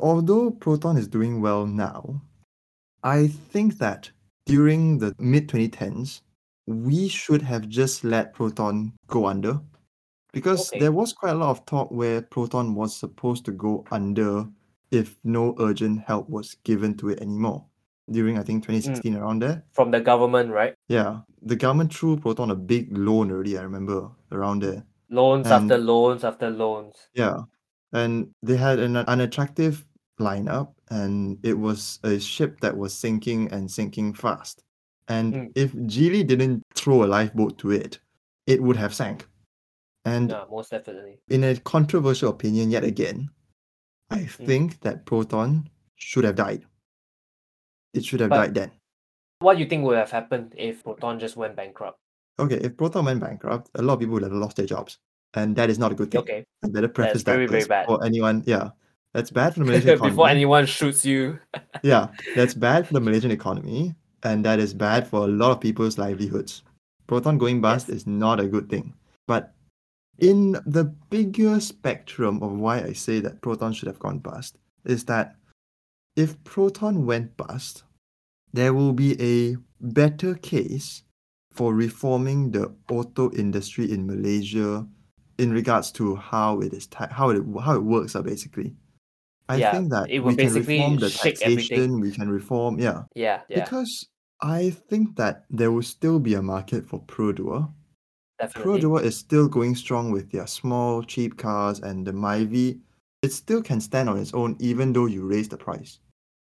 although 0.00 0.50
Proton 0.50 0.96
is 0.96 1.08
doing 1.08 1.40
well 1.40 1.66
now, 1.66 2.22
I 3.02 3.28
think 3.28 3.78
that 3.78 4.10
during 4.46 4.98
the 4.98 5.14
mid 5.18 5.48
2010s, 5.48 6.22
we 6.66 7.08
should 7.08 7.42
have 7.42 7.68
just 7.68 8.04
let 8.04 8.34
Proton 8.34 8.92
go 9.08 9.26
under. 9.26 9.60
Because 10.32 10.70
Okay. 10.70 10.80
there 10.80 10.92
was 10.92 11.12
quite 11.12 11.32
a 11.32 11.38
lot 11.38 11.50
of 11.50 11.66
talk 11.66 11.90
where 11.90 12.22
Proton 12.22 12.74
was 12.74 12.94
supposed 12.96 13.44
to 13.46 13.52
go 13.52 13.84
under 13.90 14.46
if 14.90 15.18
no 15.24 15.54
urgent 15.58 16.00
help 16.06 16.28
was 16.28 16.54
given 16.64 16.96
to 16.98 17.10
it 17.10 17.20
anymore. 17.20 17.64
During 18.10 18.38
I 18.38 18.42
think 18.42 18.64
2016 18.64 19.16
around 19.16 19.40
there. 19.42 19.64
From 19.72 19.90
the 19.90 20.00
government, 20.00 20.50
right? 20.50 20.74
Yeah. 20.88 21.20
The 21.42 21.56
government 21.56 21.92
threw 21.94 22.16
Proton 22.16 22.50
a 22.50 22.54
big 22.56 22.96
loan 22.96 23.30
already, 23.30 23.58
I 23.58 23.62
remember, 23.62 24.08
around 24.32 24.62
there. 24.62 24.84
Loans 25.10 25.46
after 25.48 25.76
loans 25.78 26.24
after 26.24 26.50
loans. 26.50 26.94
yeah. 27.14 27.40
And 27.92 28.28
they 28.42 28.56
had 28.56 28.78
an 28.78 28.96
unattractive 28.96 29.86
lineup 30.20 30.74
and 30.90 31.38
it 31.42 31.58
was 31.58 31.98
a 32.04 32.18
ship 32.18 32.60
that 32.60 32.76
was 32.76 32.92
sinking 32.92 33.50
and 33.52 33.70
sinking 33.70 34.12
fast. 34.14 34.62
And 35.08 35.32
Mm. 35.34 35.52
if 35.54 35.72
Geely 35.72 36.26
didn't 36.26 36.62
throw 36.74 37.04
a 37.04 37.06
lifeboat 37.06 37.56
to 37.58 37.70
it, 37.70 37.98
it 38.46 38.62
would 38.62 38.76
have 38.76 38.92
sank. 38.94 39.26
And 40.04 40.30
Yeah, 40.30 40.44
most 40.50 40.70
definitely. 40.70 41.20
in 41.28 41.44
a 41.44 41.56
controversial 41.60 42.30
opinion 42.30 42.70
yet 42.70 42.84
again, 42.84 43.28
I 44.10 44.20
Mm. 44.20 44.46
think 44.46 44.80
that 44.80 45.04
Proton 45.06 45.68
should 45.96 46.24
have 46.24 46.34
died. 46.36 46.64
It 47.94 48.04
should 48.04 48.20
have 48.20 48.30
But 48.30 48.36
died 48.36 48.54
then. 48.54 48.70
what 49.40 49.54
do 49.54 49.60
you 49.62 49.68
think 49.68 49.84
would 49.84 49.96
have 49.96 50.10
happened 50.10 50.54
if 50.56 50.82
Proton 50.84 51.18
just 51.18 51.36
went 51.36 51.56
bankrupt? 51.56 51.98
Okay, 52.38 52.56
if 52.56 52.76
Proton 52.76 53.04
went 53.04 53.20
bankrupt, 53.20 53.70
a 53.74 53.82
lot 53.82 53.94
of 53.94 54.00
people 54.00 54.14
would 54.14 54.22
have 54.22 54.32
lost 54.32 54.56
their 54.56 54.66
jobs. 54.66 54.98
And 55.34 55.54
that 55.56 55.68
is 55.68 55.78
not 55.78 55.92
a 55.92 55.94
good 55.94 56.10
thing. 56.10 56.20
Okay, 56.22 56.44
I 56.64 56.68
better 56.68 56.88
preface 56.88 57.22
that's 57.22 57.24
very, 57.24 57.44
that 57.46 57.50
very 57.50 57.60
first 57.62 57.68
bad. 57.68 57.86
for 57.86 58.02
anyone. 58.04 58.42
Yeah. 58.46 58.70
That's 59.14 59.30
bad 59.30 59.54
for 59.54 59.60
the 59.60 59.66
Malaysian 59.66 59.90
Before 59.94 60.06
economy. 60.08 60.30
anyone 60.30 60.66
shoots 60.66 61.04
you. 61.04 61.38
Yeah, 61.82 62.08
that's 62.34 62.54
bad 62.54 62.86
for 62.86 62.94
the 62.94 63.00
Malaysian 63.00 63.30
economy. 63.30 63.94
And 64.22 64.44
that 64.44 64.58
is 64.58 64.74
bad 64.74 65.06
for 65.06 65.24
a 65.24 65.28
lot 65.28 65.50
of 65.52 65.60
people's 65.60 65.96
livelihoods. 65.98 66.62
Proton 67.06 67.38
going 67.38 67.60
bust 67.60 67.88
Yes. 67.88 67.98
is 67.98 68.06
not 68.06 68.40
a 68.40 68.46
good 68.48 68.68
thing. 68.68 68.94
But 69.26 69.54
in 70.18 70.52
the 70.66 70.84
bigger 71.10 71.60
spectrum 71.60 72.42
of 72.42 72.52
why 72.52 72.80
I 72.82 72.92
say 72.92 73.20
that 73.20 73.40
Proton 73.40 73.72
should 73.72 73.86
have 73.88 73.98
gone 73.98 74.18
bust 74.18 74.58
is 74.84 75.04
that 75.04 75.36
if 76.16 76.42
Proton 76.44 77.06
went 77.06 77.36
bust, 77.36 77.84
there 78.52 78.74
will 78.74 78.92
be 78.92 79.14
a 79.22 79.56
better 79.80 80.34
case 80.34 81.02
for 81.52 81.74
reforming 81.74 82.50
the 82.50 82.74
auto 82.90 83.30
industry 83.32 83.90
in 83.92 84.06
Malaysia 84.06 84.86
in 85.38 85.52
regards 85.52 85.92
to 85.92 86.16
how 86.16 86.60
it 86.60 86.72
is 86.72 86.86
ta- 86.88 87.08
how 87.12 87.30
it 87.30 87.42
how 87.62 87.74
it 87.76 87.82
works 87.82 88.16
uh, 88.16 88.22
basically. 88.22 88.74
I 89.48 89.58
Yeah, 89.58 89.70
think 89.70 89.90
that 89.90 90.10
it 90.10 90.20
we 90.20 90.36
can 90.36 90.52
reform 90.52 90.96
the 90.98 91.08
shake 91.08 91.40
everything. 91.42 91.78
taxation, 91.78 92.00
we 92.00 92.10
can 92.10 92.28
reform 92.28 92.78
yeah. 92.78 93.04
Yeah, 93.14 93.42
yeah, 93.48 93.64
Because 93.64 94.06
I 94.42 94.70
think 94.70 95.16
that 95.16 95.44
there 95.50 95.70
will 95.70 95.82
still 95.82 96.18
be 96.18 96.34
a 96.34 96.42
market 96.42 96.86
for 96.86 97.00
Perodua. 97.04 97.72
Definitely. 98.38 99.06
Is 99.06 99.16
still 99.16 99.48
going 99.48 99.74
strong 99.74 100.10
with 100.10 100.30
their 100.30 100.46
small, 100.46 101.02
cheap 101.02 101.36
cars, 101.36 101.80
and 101.80 102.06
the 102.06 102.12
Myvi, 102.12 102.80
it 103.22 103.32
still 103.32 103.62
can 103.62 103.80
stand 103.80 104.08
on 104.08 104.18
its 104.18 104.32
own 104.34 104.56
even 104.60 104.92
though 104.92 105.06
you 105.06 105.26
raise 105.26 105.48
the 105.48 105.56
price. 105.56 105.98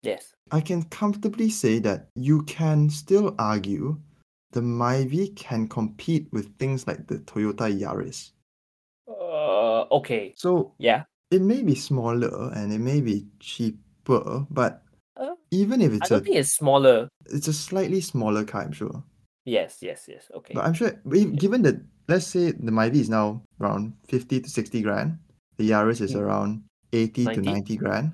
Yes. 0.02 0.34
I 0.50 0.60
can 0.60 0.82
comfortably 0.84 1.50
say 1.50 1.78
that 1.80 2.08
you 2.14 2.42
can 2.42 2.90
still 2.90 3.34
argue 3.38 3.98
the 4.52 4.60
Myvi 4.60 5.34
can 5.36 5.68
compete 5.68 6.26
with 6.32 6.56
things 6.58 6.86
like 6.86 7.06
the 7.06 7.18
Toyota 7.18 7.70
Yaris. 7.70 8.32
Uh, 9.08 9.82
okay. 9.92 10.34
So 10.36 10.74
Yeah. 10.78 11.04
it 11.30 11.42
may 11.42 11.62
be 11.62 11.74
smaller 11.74 12.50
and 12.54 12.72
it 12.72 12.80
may 12.80 13.00
be 13.00 13.26
cheaper, 13.38 14.46
but 14.50 14.82
Uh, 15.16 15.34
even 15.50 15.82
if 15.82 15.92
I 15.92 15.96
it's 15.96 16.08
don't 16.08 16.20
a 16.20 16.24
think 16.24 16.36
it's 16.36 16.54
smaller. 16.54 17.08
it's 17.26 17.48
a 17.48 17.52
slightly 17.52 18.00
smaller 18.00 18.44
car, 18.44 18.62
I'm 18.62 18.72
sure. 18.72 19.04
Yes, 19.50 19.82
yes, 19.82 20.06
yes. 20.06 20.30
Okay. 20.30 20.54
But 20.54 20.64
I'm 20.64 20.74
sure, 20.74 20.94
if- 21.10 21.34
given 21.34 21.62
that, 21.62 21.82
let's 22.06 22.26
say 22.26 22.52
the 22.52 22.70
Myvi 22.70 23.02
is 23.02 23.10
now 23.10 23.42
around 23.60 23.94
50 24.06 24.40
to 24.42 24.48
60 24.48 24.80
grand, 24.82 25.18
the 25.58 25.68
Yaris 25.70 26.00
is 26.00 26.14
Mm. 26.14 26.20
around 26.22 26.62
80 26.92 27.24
to 27.34 27.42
90? 27.42 27.50
90 27.50 27.76
grand. 27.76 28.12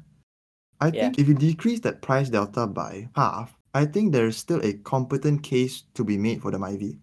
I 0.81 0.89
Yeah. 0.89 1.01
think 1.13 1.19
if 1.19 1.29
you 1.29 1.35
decrease 1.35 1.81
that 1.81 2.01
price 2.01 2.31
delta 2.31 2.67
by 2.67 3.09
half, 3.15 3.53
I 3.75 3.85
think 3.85 4.13
there 4.13 4.27
is 4.27 4.37
still 4.37 4.61
a 4.65 4.73
competent 4.81 5.43
case 5.43 5.85
to 5.93 6.05
be 6.05 6.17
made 6.17 6.41
for 6.41 6.51
the 6.51 6.59
Myvi. 6.59 6.99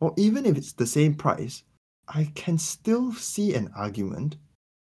Or 0.00 0.12
even 0.16 0.46
if 0.46 0.56
it's 0.58 0.72
the 0.74 0.86
same 0.86 1.14
price, 1.14 1.62
I 2.08 2.24
can 2.34 2.58
still 2.58 3.12
see 3.14 3.54
an 3.54 3.70
argument 3.76 4.36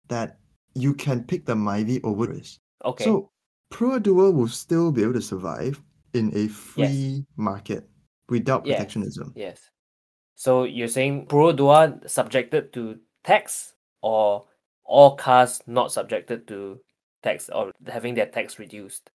that 0.09 0.39
you 0.73 0.93
can 0.93 1.23
pick 1.23 1.45
the 1.45 1.53
Myvi 1.55 2.01
over 2.03 2.25
this. 2.25 2.57
Okay. 2.83 3.03
So 3.05 3.29
Perodua 3.71 4.33
will 4.33 4.49
still 4.49 4.91
be 4.91 5.03
able 5.03 5.13
to 5.13 5.21
survive 5.21 5.81
in 6.13 6.35
a 6.35 6.47
free 6.47 7.25
market 7.37 7.87
without 8.29 8.65
protectionism. 8.65 9.33
Yes. 9.35 9.69
So 10.35 10.63
you're 10.63 10.87
saying 10.87 11.27
Perodua 11.27 12.09
subjected 12.09 12.73
to 12.73 12.99
tax 13.23 13.73
or 14.01 14.45
all 14.83 15.15
cars 15.15 15.61
not 15.65 15.91
subjected 15.91 16.47
to 16.47 16.79
tax 17.23 17.49
or 17.49 17.71
having 17.87 18.15
their 18.15 18.27
tax 18.27 18.59
reduced? 18.59 19.09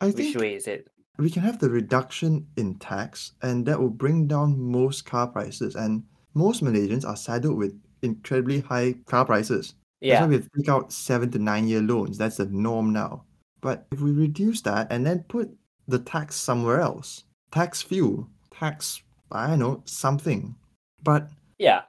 I 0.00 0.08
Which 0.10 0.36
way 0.36 0.54
is 0.54 0.66
it? 0.66 0.88
we 1.18 1.30
can 1.30 1.42
have 1.42 1.58
the 1.58 1.70
reduction 1.70 2.46
in 2.56 2.74
tax 2.76 3.32
and 3.42 3.64
that 3.66 3.80
will 3.80 3.90
bring 3.90 4.26
down 4.26 4.60
most 4.60 5.06
car 5.06 5.28
prices 5.28 5.76
and 5.76 6.02
most 6.34 6.62
Malaysians 6.62 7.06
are 7.06 7.16
saddled 7.16 7.56
with 7.56 7.80
incredibly 8.02 8.60
high 8.60 8.94
car 9.06 9.24
prices. 9.24 9.74
Yeah. 10.00 10.14
That's 10.14 10.22
why 10.22 10.36
we 10.36 10.62
take 10.62 10.68
out 10.68 10.92
seven 10.92 11.30
to 11.30 11.38
nine 11.38 11.68
year 11.68 11.80
loans. 11.80 12.18
That's 12.18 12.38
the 12.38 12.46
norm 12.46 12.92
now. 12.92 13.24
But 13.60 13.86
if 13.92 14.00
we 14.00 14.10
reduce 14.10 14.60
that 14.62 14.88
and 14.90 15.06
then 15.06 15.24
put 15.28 15.50
the 15.86 16.00
tax 16.00 16.34
somewhere 16.34 16.80
else, 16.80 17.24
tax 17.52 17.80
fuel, 17.80 18.28
tax, 18.58 19.02
I 19.32 19.48
don't 19.48 19.58
know, 19.58 19.82
something. 19.84 20.54
But 21.02 21.28
Yeah. 21.58 21.82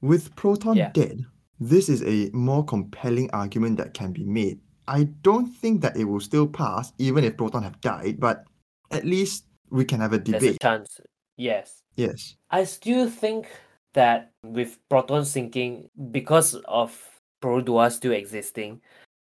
with 0.00 0.34
Proton 0.36 0.76
Yeah. 0.76 0.90
dead, 0.90 1.24
this 1.60 1.88
is 1.88 2.02
a 2.02 2.30
more 2.32 2.64
compelling 2.64 3.30
argument 3.32 3.76
that 3.78 3.94
can 3.94 4.12
be 4.12 4.24
made. 4.24 4.60
I 4.88 5.04
don't 5.22 5.46
think 5.46 5.80
that 5.82 5.96
it 5.96 6.04
will 6.04 6.20
still 6.20 6.48
pass 6.48 6.92
even 6.98 7.24
if 7.24 7.36
Proton 7.36 7.62
have 7.62 7.80
died, 7.80 8.18
but 8.18 8.44
at 8.90 9.04
least 9.04 9.46
we 9.70 9.84
can 9.84 10.00
have 10.00 10.12
a 10.12 10.18
There's 10.18 10.42
a 10.42 10.46
debate. 10.46 10.60
chance. 10.60 11.00
Yes. 11.36 11.82
Yes. 11.96 12.36
I 12.50 12.64
still 12.64 13.08
think 13.08 13.46
that 13.94 14.32
with 14.42 14.78
Proton 14.88 15.24
sinking, 15.24 15.88
because 16.10 16.54
of 16.66 16.98
Perodua 17.42 17.90
still 17.92 18.12
existing, 18.12 18.80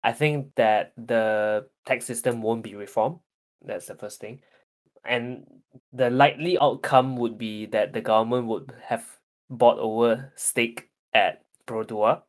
I 0.04 0.12
think 0.14 0.54
that 0.56 0.94
the 0.98 1.68
tax 1.86 2.06
system 2.06 2.42
won't 2.42 2.64
be 2.64 2.76
reformed. 2.76 3.20
That's 3.62 3.88
the 3.88 3.96
first 3.96 4.20
thing. 4.20 4.42
And 5.08 5.46
the 5.94 6.10
likely 6.10 6.58
outcome 6.60 7.18
would 7.18 7.38
be 7.38 7.66
that 7.68 7.94
the 7.94 8.02
government 8.02 8.48
would 8.48 8.74
have 8.84 9.06
bought 9.50 9.78
over 9.80 10.32
stake 10.36 10.90
at 11.14 11.42
Perodua 11.68 12.22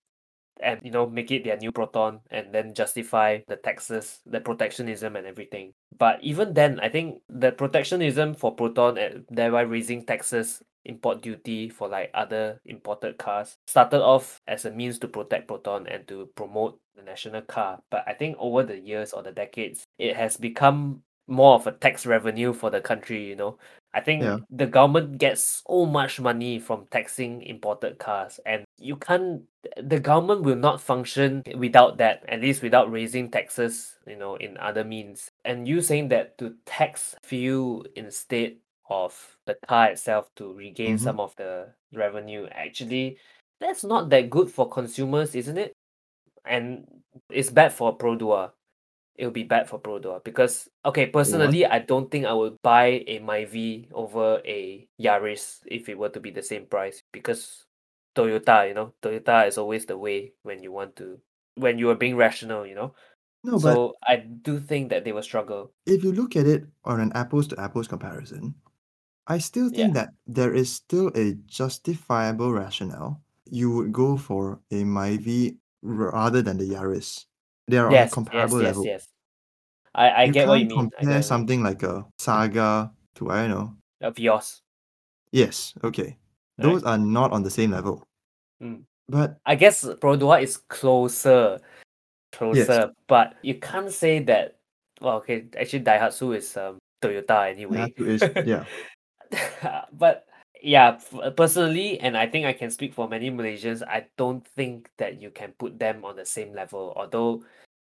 and 0.61 0.81
you 0.83 0.91
know 0.91 1.07
make 1.07 1.31
it 1.31 1.45
their 1.45 1.57
new 1.57 1.73
proton 1.73 2.21
and 2.31 2.53
then 2.55 2.75
justify 2.75 3.41
the 3.49 3.57
taxes 3.57 4.21
the 4.27 4.41
protectionism 4.41 5.17
and 5.17 5.27
everything. 5.27 5.73
But 5.99 6.19
even 6.23 6.55
then 6.55 6.81
i 6.81 6.89
think 6.89 7.21
the 7.29 7.53
protectionism 7.53 8.35
for 8.35 8.55
proton 8.55 8.99
and 8.99 9.25
thereby 9.31 9.62
raising 9.62 10.05
taxes 10.05 10.62
import 10.85 11.21
duty 11.21 11.69
for 11.69 11.89
like 11.89 12.11
other 12.15 12.61
imported 12.65 13.19
cars 13.19 13.57
started 13.67 14.01
off 14.01 14.41
as 14.47 14.65
a 14.65 14.71
means 14.71 14.99
to 15.01 15.09
protect 15.09 15.49
proton 15.49 15.87
and 15.89 16.07
to 16.07 16.29
promote 16.37 16.79
the 16.95 17.03
national 17.03 17.43
car. 17.43 17.81
But 17.91 18.05
i 18.07 18.15
think 18.15 18.37
over 18.39 18.62
the 18.62 18.79
years 18.79 19.12
or 19.12 19.23
the 19.23 19.33
decades 19.33 19.85
it 19.99 20.17
has 20.17 20.37
become 20.37 21.03
more 21.29 21.55
of 21.55 21.67
a 21.67 21.73
tax 21.73 22.07
revenue 22.07 22.53
for 22.53 22.71
the 22.71 22.81
country 22.81 23.25
you 23.25 23.37
know 23.37 23.59
I 23.95 24.01
think 24.03 24.23
Yeah. 24.23 24.39
the 24.51 24.67
government 24.67 25.17
gets 25.17 25.62
so 25.67 25.87
much 25.87 26.21
money 26.21 26.59
from 26.59 26.85
taxing 26.91 27.41
imported 27.41 27.97
cars, 27.99 28.39
and 28.45 28.65
you 28.77 28.97
can't. 28.97 29.41
The 29.81 29.99
government 29.99 30.43
will 30.43 30.57
not 30.61 30.83
function 30.83 31.43
without 31.57 31.97
that. 31.97 32.23
At 32.29 32.43
least 32.43 32.61
without 32.61 32.93
raising 32.93 33.31
taxes, 33.31 33.97
you 34.07 34.17
know, 34.17 34.37
in 34.37 34.59
other 34.59 34.85
means. 34.85 35.31
And 35.47 35.67
you 35.67 35.81
saying 35.81 36.09
that 36.09 36.37
to 36.39 36.57
tax 36.67 37.17
fuel 37.25 37.87
instead 37.97 38.57
of 38.91 39.17
the 39.47 39.57
car 39.67 39.89
itself 39.89 40.29
to 40.37 40.53
regain 40.53 40.97
Mhm. 40.97 41.01
some 41.01 41.19
of 41.19 41.35
the 41.37 41.73
revenue, 41.95 42.49
actually, 42.53 43.17
that's 43.61 43.83
not 43.83 44.11
that 44.11 44.29
good 44.29 44.51
for 44.51 44.69
consumers, 44.69 45.35
isn't 45.35 45.57
it? 45.57 45.73
And 46.45 46.85
it's 47.31 47.49
bad 47.49 47.73
for 47.73 47.97
Perodua 47.97 48.53
it'll 49.18 49.33
be 49.33 49.44
bad 49.44 49.68
for 49.68 49.81
Perodua 49.81 50.16
ah, 50.16 50.20
because 50.24 50.68
okay, 50.85 51.07
personally, 51.07 51.66
I 51.66 51.81
don't 51.81 52.11
think 52.11 52.26
I 52.26 52.33
would 52.33 52.61
buy 52.62 53.05
a 53.07 53.20
Myvi 53.20 53.88
over 53.92 54.40
a 54.44 54.87
Yaris 55.00 55.61
if 55.66 55.88
it 55.88 55.98
were 55.98 56.11
to 56.11 56.20
be 56.20 56.31
the 56.31 56.42
same 56.42 56.66
price 56.66 57.02
because 57.12 57.66
Toyota, 58.14 58.68
you 58.68 58.74
know, 58.74 58.94
Toyota 59.02 59.46
is 59.46 59.59
always 59.59 59.87
the 59.87 59.98
way 59.98 60.33
when 60.42 60.62
you 60.62 60.72
want 60.72 60.96
to 60.96 61.18
when 61.57 61.79
you 61.79 61.90
are 61.90 61.96
being 61.96 62.16
rational, 62.16 62.66
you 62.66 62.74
know. 62.74 62.94
No, 63.44 63.59
but 63.59 63.74
so 63.74 63.94
I 64.02 64.16
do 64.16 64.59
think 64.59 64.90
that 64.90 65.05
they 65.05 65.12
will 65.12 65.22
struggle. 65.22 65.72
if 65.87 66.02
you 66.02 66.12
look 66.12 66.35
at 66.35 66.46
it 66.46 66.64
on 66.85 67.00
an 67.00 67.12
apples 67.14 67.46
to 67.48 67.61
apples 67.61 67.87
comparison, 67.87 68.55
I 69.26 69.38
still 69.38 69.70
think 69.70 69.94
that 69.94 70.11
there 70.26 70.55
is 70.55 70.72
still 70.72 71.11
a 71.14 71.35
justifiable 71.46 72.52
rationale. 72.52 73.22
You 73.44 73.70
would 73.72 73.92
go 73.92 74.16
for 74.16 74.61
a 74.70 74.83
Myvi 74.83 75.57
rather 75.83 76.42
than 76.42 76.59
the 76.59 76.70
Yaris. 76.70 77.26
They 77.68 77.79
are 77.79 77.87
on 77.87 77.92
a 77.92 77.94
Yes, 77.96 78.07
yes, 78.07 78.14
comparable 78.14 78.62
yes, 78.62 78.66
level. 78.66 78.85
yes. 78.85 79.09
I 79.94 80.09
I 80.09 80.24
You 80.24 80.33
get 80.33 80.48
what 80.48 80.61
you 80.61 80.66
mean. 80.66 80.79
Compare 80.79 80.98
what 80.98 81.02
you 81.02 81.14
mean. 81.14 81.22
something 81.22 81.62
like 81.62 81.83
a 81.83 82.05
Saga 82.18 82.92
to 83.16 83.31
I 83.31 83.48
don't 83.48 83.50
know. 83.50 83.74
A 84.02 84.11
Vios. 84.12 84.61
Yes, 85.33 85.74
okay. 85.83 86.16
Right. 86.59 86.62
Those 86.62 86.85
are 86.85 86.98
not 86.98 87.33
on 87.33 87.42
the 87.42 87.50
same 87.50 87.70
level. 87.72 88.05
Mm. 88.62 88.85
But 89.09 89.38
I 89.46 89.55
guess 89.55 89.85
Perodua 89.85 90.42
is 90.42 90.57
closer, 90.68 91.59
yes, 91.61 92.66
closer, 92.66 92.92
but 93.07 93.35
you 93.42 93.55
can't 93.57 93.90
say 93.90 94.18
that. 94.24 94.57
Well, 95.00 95.16
okay, 95.18 95.46
actually, 95.59 95.85
Daihatsu 95.85 96.37
is 96.37 96.57
um 96.57 96.79
Toyota 97.02 97.50
anyway. 97.50 97.92
Is 97.98 98.22
yeah. 98.46 98.64
but 99.92 100.26
yeah, 100.62 100.99
personally, 101.37 102.01
and 102.01 102.16
I 102.16 102.27
think 102.27 102.47
I 102.47 102.53
can 102.53 102.71
speak 102.71 102.95
for 102.95 103.09
many 103.09 103.31
Malaysians, 103.31 103.83
I 103.83 104.07
don't 104.16 104.47
think 104.47 104.90
that 104.99 105.21
you 105.21 105.31
can 105.31 105.53
put 105.59 105.79
them 105.79 106.05
on 106.05 106.16
the 106.16 106.25
same 106.25 106.55
level. 106.55 106.92
Although, 106.97 107.45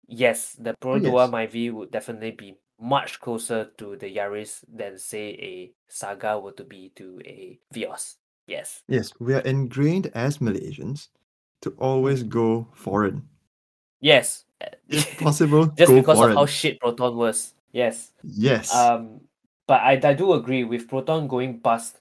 yes, 0.09 0.55
the 0.59 0.71
Oh 0.71 0.75
Perodua 0.81 1.27
yes. 1.27 1.31
Myvi 1.31 1.73
would 1.73 1.91
definitely 1.91 2.33
be 2.33 2.57
much 2.81 3.21
closer 3.21 3.71
to 3.79 3.97
the 3.97 4.15
Yaris 4.15 4.63
than 4.69 4.99
say 4.99 5.29
a 5.41 5.73
Saga 5.89 6.39
were 6.39 6.53
to 6.53 6.65
be 6.65 6.93
to 6.97 7.21
a 7.25 7.59
Vios. 7.73 8.17
Yes. 8.47 8.83
Yes, 8.89 9.13
we 9.19 9.35
are 9.35 9.41
ingrained 9.41 10.11
as 10.15 10.39
Malaysians 10.39 11.09
to 11.63 11.71
always 11.79 12.23
Mm. 12.23 12.29
go 12.29 12.69
foreign. 12.75 13.23
Yes. 14.01 14.45
If 14.89 15.19
possible, 15.21 15.67
Just 15.77 15.93
because 15.93 16.19
of 16.21 16.29
how 16.29 16.35
foreign. 16.35 16.47
shit 16.47 16.81
Proton 16.81 17.17
was. 17.17 17.55
Yes. 17.73 18.13
Yes. 18.23 18.73
Um, 18.75 19.21
but 19.67 19.81
I, 19.81 19.99
I 20.03 20.15
do 20.15 20.33
agree 20.35 20.65
with 20.65 20.87
Proton 20.89 21.27
going 21.29 21.59
bust. 21.59 21.99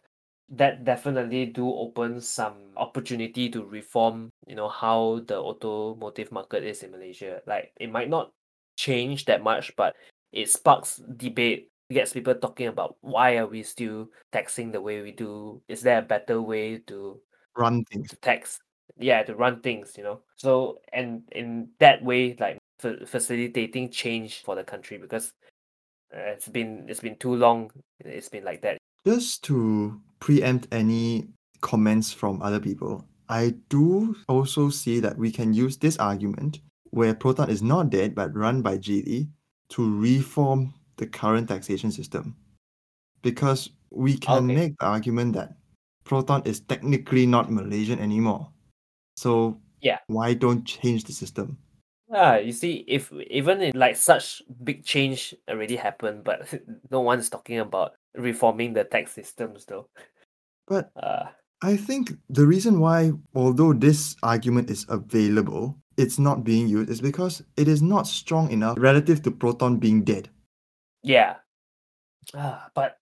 That 0.49 0.85
definitely 0.85 1.47
do 1.47 1.67
open 1.67 2.21
some 2.21 2.71
opportunity 2.77 3.49
to 3.49 3.65
reform, 3.65 4.29
you 4.45 4.55
know, 4.55 4.69
how 4.69 5.21
the 5.25 5.37
automotive 5.37 6.31
market 6.31 6.63
is 6.63 6.83
in 6.83 6.91
Malaysia. 6.91 7.41
Like 7.47 7.73
it 7.79 7.91
might 7.91 8.09
not 8.09 8.31
change 8.77 9.25
that 9.25 9.41
much, 9.41 9.75
but 9.75 9.95
it 10.31 10.49
sparks 10.49 11.01
debate, 11.17 11.69
gets 11.89 12.13
people 12.13 12.35
talking 12.35 12.67
about 12.67 12.95
why 13.01 13.37
are 13.37 13.47
we 13.47 13.63
still 13.63 14.09
taxing 14.31 14.71
the 14.71 14.81
way 14.81 15.01
we 15.01 15.11
do? 15.11 15.61
Is 15.67 15.81
there 15.81 15.99
a 15.99 16.03
better 16.03 16.41
way 16.41 16.77
to 16.87 17.19
Run 17.57 17.83
things. 17.85 18.09
to 18.09 18.15
tax? 18.17 18.59
Yeah, 18.97 19.23
to 19.23 19.35
run 19.35 19.61
things, 19.61 19.97
you 19.97 20.03
know. 20.03 20.21
So 20.35 20.79
and 20.93 21.23
in 21.31 21.69
that 21.79 22.03
way, 22.03 22.35
like 22.39 22.59
fa- 22.79 23.05
facilitating 23.07 23.89
change 23.89 24.43
for 24.43 24.55
the 24.55 24.63
country 24.63 24.97
because 24.97 25.33
uh, 26.13 26.37
it's 26.37 26.47
been 26.47 26.85
it's 26.87 26.99
been 26.99 27.17
too 27.17 27.35
long. 27.35 27.71
It's 27.99 28.29
been 28.29 28.43
like 28.43 28.61
that. 28.61 28.77
Just 29.05 29.43
to 29.45 30.01
preempt 30.25 30.67
any 30.71 31.29
comments 31.61 32.11
from 32.11 32.41
other 32.41 32.59
people, 32.59 33.05
I 33.29 33.53
do 33.69 34.15
also 34.27 34.69
see 34.69 34.99
that 34.99 35.15
we 35.15 35.29
can 35.29 35.53
use 35.53 35.77
this 35.77 35.97
argument 35.97 36.61
where 36.89 37.13
Proton 37.13 37.47
is 37.47 37.61
not 37.61 37.91
dead 37.91 38.15
but 38.15 38.35
run 38.35 38.63
by 38.63 38.79
Geely 38.79 39.29
to 39.69 39.99
reform 40.01 40.73
the 40.97 41.05
current 41.05 41.49
taxation 41.49 41.91
system. 41.91 42.35
Because 43.21 43.69
we 43.91 44.17
can 44.17 44.45
Okay. 44.45 44.55
make 44.55 44.79
the 44.79 44.85
argument 44.85 45.33
that 45.33 45.57
Proton 46.05 46.41
is 46.43 46.59
technically 46.59 47.27
not 47.27 47.51
Malaysian 47.51 47.99
anymore. 47.99 48.49
So 49.17 49.61
Yeah. 49.81 49.99
why 50.07 50.33
don't 50.33 50.65
change 50.65 51.03
the 51.03 51.13
system? 51.13 51.59
Ah, 52.09 52.37
you 52.37 52.51
see, 52.51 52.83
if 52.87 53.11
even 53.29 53.61
in 53.61 53.77
like 53.77 53.95
such 53.95 54.41
big 54.63 54.83
change 54.85 55.35
already 55.47 55.75
happened, 55.75 56.23
but 56.23 56.49
no 56.89 57.01
one's 57.01 57.29
talking 57.29 57.59
about 57.59 57.93
reforming 58.15 58.73
the 58.73 58.83
tax 58.83 59.11
systems 59.13 59.65
though. 59.65 59.89
But 60.67 60.91
Uh 60.95 61.27
I 61.63 61.77
think 61.77 62.13
the 62.29 62.45
reason 62.45 62.79
why, 62.79 63.13
although 63.33 63.73
this 63.73 64.15
argument 64.21 64.69
is 64.69 64.85
available, 64.89 65.79
it's 65.97 66.19
not 66.19 66.43
being 66.43 66.67
used 66.67 66.89
is 66.91 67.01
because 67.01 67.41
it 67.57 67.67
is 67.67 67.81
not 67.81 68.05
strong 68.05 68.51
enough 68.51 68.77
relative 68.77 69.21
to 69.23 69.31
Proton 69.31 69.77
being 69.77 70.03
dead. 70.03 70.29
yeah. 71.01 71.37
Ah, 72.33 72.69
but 72.73 72.97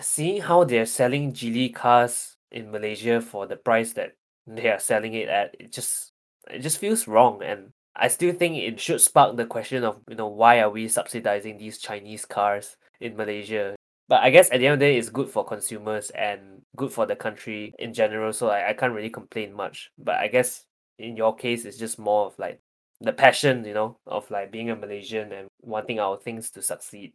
seeing 0.00 0.40
how 0.40 0.64
they're 0.64 0.86
selling 0.86 1.32
Geely 1.32 1.74
cars 1.74 2.36
in 2.50 2.70
Malaysia 2.70 3.20
for 3.20 3.46
the 3.46 3.56
price 3.56 3.92
that 3.94 4.14
they 4.46 4.70
are 4.70 4.78
selling 4.78 5.14
it 5.14 5.28
at, 5.28 5.54
it 5.58 5.72
just 5.72 6.12
it 6.50 6.60
just 6.60 6.78
feels 6.78 7.06
wrong 7.06 7.42
and 7.42 7.70
I 7.98 8.08
still 8.08 8.32
think 8.32 8.56
it 8.56 8.78
should 8.80 9.00
spark 9.02 9.36
the 9.36 9.44
question 9.46 9.82
of, 9.82 9.98
you 10.08 10.14
know, 10.14 10.28
why 10.30 10.60
are 10.62 10.70
we 10.70 10.86
subsidizing 10.86 11.58
these 11.58 11.78
Chinese 11.82 12.24
cars 12.24 12.76
in 13.00 13.16
Malaysia? 13.18 13.74
But 14.08 14.22
I 14.22 14.30
guess 14.30 14.50
at 14.50 14.58
the 14.58 14.66
end 14.66 14.74
of 14.74 14.80
the 14.80 14.86
day, 14.86 14.98
it's 14.98 15.10
good 15.10 15.28
for 15.28 15.44
consumers 15.44 16.10
and 16.10 16.62
good 16.76 16.90
for 16.90 17.04
the 17.04 17.14
country 17.14 17.74
in 17.78 17.92
general. 17.92 18.32
So 18.32 18.48
I, 18.48 18.70
I 18.70 18.72
can't 18.72 18.94
really 18.94 19.10
complain 19.10 19.52
much. 19.52 19.90
But 19.98 20.16
I 20.16 20.28
guess 20.28 20.64
in 20.98 21.16
your 21.16 21.36
case, 21.36 21.66
it's 21.66 21.76
just 21.76 21.98
more 21.98 22.26
of 22.26 22.38
like 22.38 22.60
the 23.00 23.12
passion, 23.12 23.64
you 23.64 23.74
know, 23.74 23.98
of 24.06 24.30
like 24.30 24.50
being 24.50 24.70
a 24.70 24.76
Malaysian 24.76 25.32
and 25.32 25.48
wanting 25.60 26.00
our 26.00 26.16
things 26.16 26.50
to 26.52 26.62
succeed. 26.62 27.12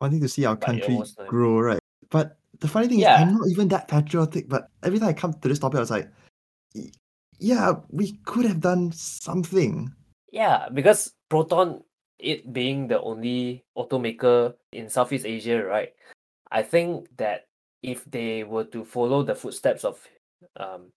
Wanting 0.00 0.20
to 0.20 0.28
see 0.28 0.44
our 0.44 0.56
But 0.56 0.66
country 0.66 1.02
grow, 1.26 1.58
right? 1.58 1.80
But 2.10 2.36
the 2.60 2.68
funny 2.68 2.88
thing 2.88 3.00
is, 3.00 3.06
I'm 3.06 3.32
not 3.32 3.48
even 3.48 3.68
that 3.68 3.88
patriotic. 3.88 4.48
But 4.48 4.68
every 4.82 4.98
time 4.98 5.08
I 5.08 5.14
come 5.14 5.32
to 5.32 5.48
this 5.48 5.58
topic, 5.58 5.78
I 5.78 5.80
was 5.80 5.90
like, 5.90 6.10
yeah, 7.38 7.72
we 7.90 8.12
could 8.24 8.44
have 8.44 8.60
done 8.60 8.92
something. 8.92 9.90
yeah, 10.32 10.68
because 10.68 11.14
Proton, 11.30 11.82
it 12.18 12.52
being 12.52 12.88
the 12.88 13.00
only 13.00 13.64
automaker 13.76 14.54
in 14.72 14.90
Southeast 14.90 15.24
Asia, 15.24 15.64
right? 15.64 15.94
I 16.50 16.62
think 16.62 17.08
that 17.16 17.46
if 17.82 18.04
they 18.04 18.44
were 18.44 18.64
to 18.64 18.84
follow 18.84 19.22
the 19.22 19.34
footsteps 19.34 19.84
of 19.84 20.00
um 20.56 20.92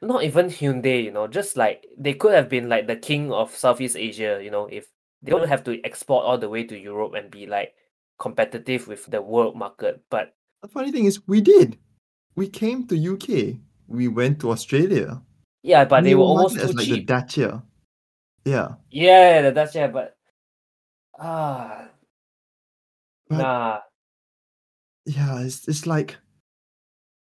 not 0.00 0.22
even 0.24 0.46
Hyundai, 0.46 1.02
you 1.04 1.10
know, 1.10 1.26
just 1.26 1.56
like 1.56 1.86
they 1.98 2.14
could 2.14 2.34
have 2.34 2.48
been 2.48 2.68
like 2.68 2.86
the 2.86 2.96
king 2.96 3.32
of 3.32 3.54
Southeast 3.56 3.96
Asia, 3.96 4.40
you 4.42 4.50
know, 4.50 4.66
if 4.70 4.86
they 5.22 5.30
don't 5.30 5.48
have 5.48 5.64
to 5.64 5.82
export 5.84 6.24
all 6.24 6.38
the 6.38 6.48
way 6.48 6.64
to 6.64 6.78
Europe 6.78 7.14
and 7.14 7.30
be 7.30 7.46
like 7.46 7.74
competitive 8.18 8.86
with 8.86 9.06
the 9.06 9.20
world 9.20 9.56
market. 9.56 10.00
But 10.10 10.34
The 10.62 10.68
funny 10.68 10.92
thing 10.92 11.06
is, 11.06 11.26
we 11.26 11.40
did. 11.40 11.78
We 12.36 12.48
came 12.48 12.86
to 12.86 12.96
UK. 12.96 13.58
We 13.88 14.08
went 14.08 14.40
to 14.40 14.50
Australia. 14.50 15.22
yeah, 15.62 15.84
but 15.84 16.02
We 16.02 16.10
they 16.10 16.14
were 16.14 16.24
almost 16.24 16.56
too 16.56 16.62
as 16.62 16.74
like 16.74 16.86
the. 16.86 17.00
Dacia. 17.02 17.62
Yeah, 18.44 18.74
Yeah, 18.90 19.50
the 19.50 19.70
yeah, 19.74 19.88
but 19.88 20.16
ah, 21.18 21.88
but 23.28 23.38
nah, 23.38 23.80
yeah, 25.08 25.40
it's, 25.40 25.66
it's 25.68 25.86
like 25.86 26.16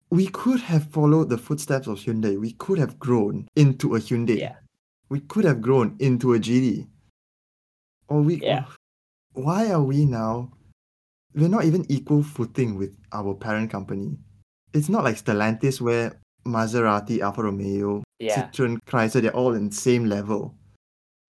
we 0.10 0.28
could 0.28 0.60
have 0.62 0.88
followed 0.91 1.30
the 1.30 1.38
footsteps 1.38 1.88
of 1.88 2.00
Hyundai. 2.00 2.39
We 2.39 2.54
could 2.54 2.80
have 2.80 2.97
grown 3.00 3.47
into 3.56 3.95
a 3.95 4.00
Hyundai. 4.00 4.39
yeah, 4.39 4.56
We 5.10 5.19
could 5.21 5.45
have 5.45 5.62
grown 5.62 5.95
into 6.00 6.34
a 6.34 6.39
Geely. 6.39 6.88
Or 8.08 8.21
we. 8.21 8.36
yeah, 8.41 8.65
why 9.34 9.71
are 9.71 9.84
we 9.84 10.06
now? 10.06 10.52
We're 11.36 11.50
not 11.50 11.65
even 11.65 11.86
equal 11.89 12.23
footing 12.23 12.78
with 12.78 12.95
our 13.13 13.34
parent 13.36 13.69
company. 13.69 14.17
It's 14.73 14.89
not 14.89 15.04
like 15.04 15.17
Stellantis 15.17 15.80
where 15.82 16.19
Maserati, 16.45 17.19
Alfa 17.19 17.43
Romeo, 17.43 18.04
yeah, 18.19 18.50
Citroen, 18.50 18.80
Chrysler, 18.88 19.21
they're 19.21 19.36
all 19.36 19.54
in 19.54 19.69
the 19.69 19.76
same 19.76 20.06
level. 20.06 20.56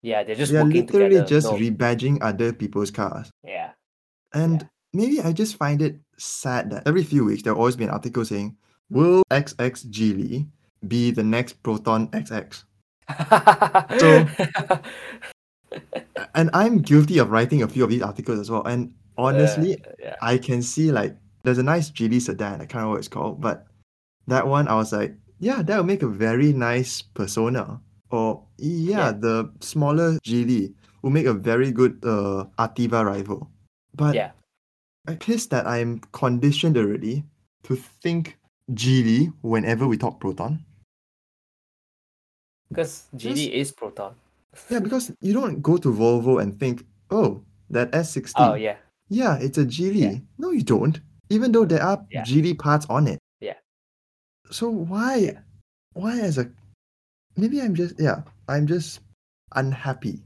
yeah. 0.03 0.23
They're 0.23 0.37
just 0.37 0.53
They 0.53 0.59
are 0.59 0.65
literally 0.65 1.09
together. 1.17 1.27
just 1.27 1.47
No, 1.51 1.57
rebadging 1.59 2.19
other 2.21 2.53
people's 2.53 2.91
cars. 2.91 3.31
yeah, 3.43 3.71
And 4.35 4.61
yeah. 4.63 4.69
maybe 4.93 5.21
I 5.23 5.33
just 5.33 5.57
find 5.57 5.81
it 5.83 5.99
sad 6.19 6.71
that 6.71 6.87
every 6.87 7.05
few 7.05 7.25
weeks 7.25 7.43
there'll 7.43 7.59
always 7.59 7.77
be 7.77 7.85
an 7.85 7.91
article 7.91 8.25
saying, 8.25 8.57
Will 8.91 9.23
XX 9.31 9.87
Geely 9.91 10.47
be 10.87 11.11
the 11.11 11.23
next 11.25 11.63
Proton 11.63 12.09
XX? 12.09 12.63
So, 14.01 14.27
and 16.35 16.51
I'm 16.53 16.79
guilty 16.83 17.19
of 17.19 17.31
writing 17.31 17.63
a 17.63 17.69
few 17.69 17.85
of 17.85 17.91
these 17.91 18.03
articles 18.03 18.39
as 18.41 18.51
well. 18.51 18.65
And 18.65 18.93
uh, 19.19 19.23
honestly, 19.23 19.77
yeah, 19.99 20.17
I 20.23 20.39
can 20.39 20.63
see 20.63 20.91
like 20.93 21.17
there's 21.43 21.59
a 21.59 21.63
nice 21.63 21.91
Geely 21.91 22.21
sedan. 22.21 22.55
I 22.55 22.67
can't 22.67 22.75
remember 22.75 22.91
what 22.93 22.99
it's 22.99 23.09
called, 23.09 23.41
but 23.41 23.67
that 24.27 24.47
one 24.47 24.69
I 24.69 24.75
was 24.75 24.93
like, 24.93 25.15
yeah, 25.39 25.63
that 25.63 25.77
would 25.77 25.87
make 25.87 26.03
a 26.03 26.09
very 26.09 26.53
nice 26.53 27.03
persona. 27.03 27.81
Or 28.11 28.43
yeah, 28.59 29.11
Yeah. 29.11 29.13
the 29.13 29.53
smaller 29.61 30.19
Geely 30.25 30.75
will 31.03 31.11
make 31.11 31.27
a 31.27 31.35
very 31.35 31.73
good 31.73 31.99
uh, 32.05 32.47
Ativa 32.59 33.05
rival. 33.05 33.51
But 33.95 34.15
Yeah. 34.15 34.31
I'm 35.07 35.19
pissed 35.19 35.51
that 35.51 35.67
I'm 35.67 36.01
conditioned 36.13 36.77
already 36.77 37.25
to 37.65 37.77
think 37.77 38.39
Geely 38.73 39.33
whenever 39.43 39.87
we 39.87 39.97
talk 39.97 40.21
Proton. 40.21 40.65
Because 42.69 43.07
Geely 43.17 43.51
is 43.51 43.73
Proton. 43.73 44.15
Yeah, 44.71 44.81
because 44.81 45.13
you 45.21 45.35
don't 45.35 45.61
go 45.61 45.77
to 45.77 45.93
Volvo 45.93 46.41
and 46.41 46.59
think, 46.59 46.87
oh, 47.11 47.43
that 47.69 47.93
S60. 47.93 48.33
Oh 48.37 48.55
yeah. 48.55 48.77
Yeah, 49.09 49.37
it's 49.39 49.59
a 49.59 49.67
Geely. 49.67 50.25
No, 50.39 50.51
you 50.51 50.63
don't. 50.63 50.99
Even 51.29 51.53
though 51.53 51.67
there 51.67 51.83
are 51.83 52.05
Yeah. 52.11 52.25
Geely 52.25 52.59
parts 52.59 52.87
on 52.89 53.07
it. 53.07 53.19
Yeah. 53.41 53.61
So 54.51 54.71
why, 54.71 55.17
Yeah. 55.17 55.41
why 55.93 56.19
as 56.21 56.39
a, 56.39 56.51
maybe 57.37 57.61
I'm 57.61 57.75
just 57.75 58.01
yeah, 58.01 58.23
I'm 58.49 58.67
just 58.67 59.01
unhappy. 59.55 60.25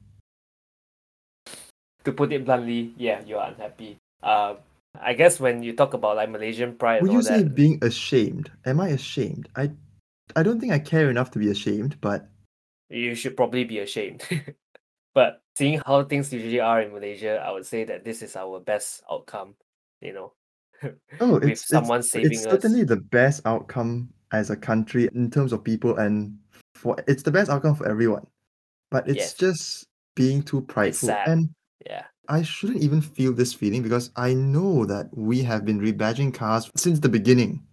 To 2.04 2.12
put 2.12 2.32
it 2.32 2.44
bluntly, 2.44 2.94
yeah, 2.96 3.20
you 3.26 3.36
are 3.36 3.50
unhappy. 3.50 3.98
Um, 4.22 4.58
I 4.98 5.14
guess 5.14 5.38
when 5.38 5.62
you 5.62 5.74
talk 5.74 5.94
about 5.94 6.16
like 6.16 6.30
Malaysian 6.30 6.74
pride 6.76 7.02
Would 7.02 7.10
and 7.10 7.16
all 7.16 7.22
you 7.22 7.28
say 7.28 7.42
that, 7.42 7.54
being 7.54 7.78
ashamed? 7.82 8.50
Am 8.64 8.80
I 8.80 8.88
ashamed? 8.88 9.48
I, 9.56 9.70
I 10.36 10.42
don't 10.42 10.60
think 10.60 10.72
I 10.72 10.78
care 10.78 11.10
enough 11.10 11.30
to 11.32 11.38
be 11.38 11.50
ashamed, 11.50 12.00
but 12.00 12.28
you 12.88 13.14
should 13.14 13.36
probably 13.36 13.64
be 13.64 13.78
ashamed. 13.78 14.22
but 15.14 15.42
seeing 15.56 15.80
how 15.86 16.02
things 16.04 16.32
usually 16.32 16.60
are 16.60 16.82
in 16.82 16.92
Malaysia, 16.92 17.42
I 17.44 17.52
would 17.52 17.66
say 17.66 17.84
that 17.84 18.04
this 18.04 18.22
is 18.22 18.36
our 18.36 18.60
best 18.60 19.02
outcome. 19.10 19.54
You 20.00 20.12
know, 20.12 20.32
oh, 21.20 21.34
with 21.34 21.44
it's 21.50 21.68
someone 21.68 22.00
it's, 22.00 22.10
saving 22.10 22.32
it's 22.32 22.46
us. 22.46 22.52
certainly 22.52 22.84
the 22.84 22.96
best 22.96 23.42
outcome 23.44 24.10
as 24.32 24.50
a 24.50 24.56
country 24.56 25.08
in 25.14 25.30
terms 25.30 25.52
of 25.52 25.64
people 25.64 25.96
and 25.96 26.38
for 26.74 26.96
it's 27.06 27.22
the 27.22 27.30
best 27.32 27.50
outcome 27.50 27.74
for 27.74 27.88
everyone. 27.88 28.26
But 28.90 29.08
it's 29.08 29.18
Yes. 29.18 29.34
just 29.34 29.86
being 30.16 30.42
too 30.42 30.62
prideful. 30.62 31.08
sad. 31.08 31.28
And 31.28 31.50
I 32.30 32.42
shouldn't 32.42 32.82
even 32.82 33.00
feel 33.02 33.32
this 33.34 33.52
feeling 33.52 33.82
because 33.82 34.10
I 34.16 34.32
know 34.34 34.86
that 34.86 35.10
we 35.12 35.42
have 35.42 35.64
been 35.64 35.80
rebadging 35.80 36.32
cars 36.32 36.70
since 36.76 37.00
the 37.00 37.08
beginning. 37.08 37.66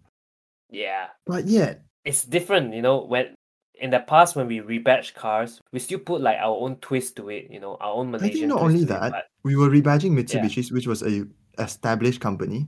yeah. 0.69 1.13
But 1.25 1.45
yet, 1.45 1.85
It's 2.03 2.25
different, 2.25 2.73
you 2.73 2.81
know. 2.81 3.05
When 3.05 3.35
in 3.75 3.91
the 3.91 3.99
past, 3.99 4.35
when 4.35 4.47
we 4.47 4.59
rebadge 4.59 5.13
cars, 5.13 5.61
we 5.71 5.79
still 5.79 5.99
put 5.99 6.21
like 6.21 6.37
our 6.41 6.55
own 6.57 6.77
twist 6.77 7.15
to 7.17 7.29
it. 7.29 7.47
You 7.51 7.59
know, 7.59 7.77
our 7.79 7.93
own 7.93 8.09
Malaysian. 8.11 8.35
I 8.35 8.39
think 8.39 8.49
not 8.49 8.61
only 8.65 8.79
to 8.85 8.89
it. 8.89 8.89
that, 8.89 9.11
But 9.11 9.25
we 9.43 9.55
were 9.55 9.69
rebadging 9.69 10.11
Mitsubishi, 10.17 10.71
which 10.71 10.87
was 10.87 11.03
a 11.03 11.27
established 11.59 12.19
company. 12.21 12.65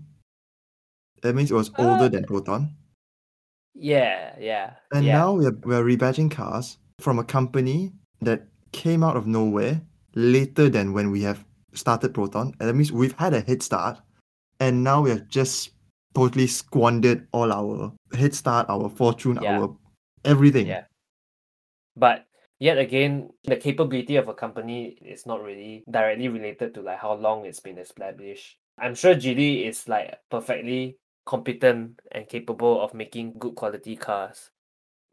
That 1.24 1.34
means 1.36 1.50
it 1.52 1.56
was 1.56 1.72
older 1.78 2.06
Uh, 2.06 2.10
than 2.10 2.24
Proton. 2.24 2.76
yeah, 3.74 4.36
yeah, 4.40 4.74
And 4.94 5.06
yeah, 5.06 5.18
now 5.18 5.34
we're, 5.34 5.58
we're 5.64 5.84
rebadging 5.84 6.32
cars 6.32 6.78
from 7.00 7.18
a 7.20 7.24
company 7.24 7.92
that 8.22 8.48
came 8.72 9.04
out 9.04 9.16
of 9.18 9.26
nowhere 9.28 9.82
later 10.16 10.70
than 10.70 10.94
when 10.94 11.12
we 11.12 11.22
have 11.24 11.44
started 11.74 12.14
Proton. 12.14 12.54
And 12.60 12.70
that 12.70 12.74
means 12.74 12.92
we've 12.92 13.18
had 13.18 13.34
a 13.34 13.42
head 13.42 13.62
start. 13.64 14.00
And 14.60 14.84
now 14.84 15.02
we 15.02 15.10
have 15.12 15.28
just 15.30 15.72
totally 16.14 16.48
squandered 16.48 17.28
all 17.32 17.52
our 17.52 17.94
head 18.18 18.34
start, 18.34 18.70
our 18.70 18.90
fortune, 18.90 19.40
Yeah. 19.42 19.60
our 19.60 19.78
everything. 20.26 20.68
yeah. 20.68 20.86
But 21.96 22.26
yet 22.60 22.78
again, 22.78 23.30
the 23.44 23.56
capability 23.56 24.16
of 24.16 24.28
a 24.28 24.34
company 24.34 24.98
is 25.02 25.26
not 25.26 25.42
really 25.44 25.84
directly 25.90 26.28
related 26.28 26.74
to 26.74 26.82
like 26.82 27.00
how 27.00 27.14
long 27.14 27.46
it's 27.46 27.60
been 27.60 27.78
established. 27.78 28.58
I'm 28.78 28.96
sure 28.96 29.16
Geely 29.16 29.66
is 29.68 29.88
like 29.88 30.18
perfectly 30.30 30.98
competent 31.26 32.00
and 32.12 32.28
capable 32.28 32.82
of 32.82 32.94
making 32.94 33.38
good 33.38 33.56
quality 33.56 33.96
cars. 33.96 34.50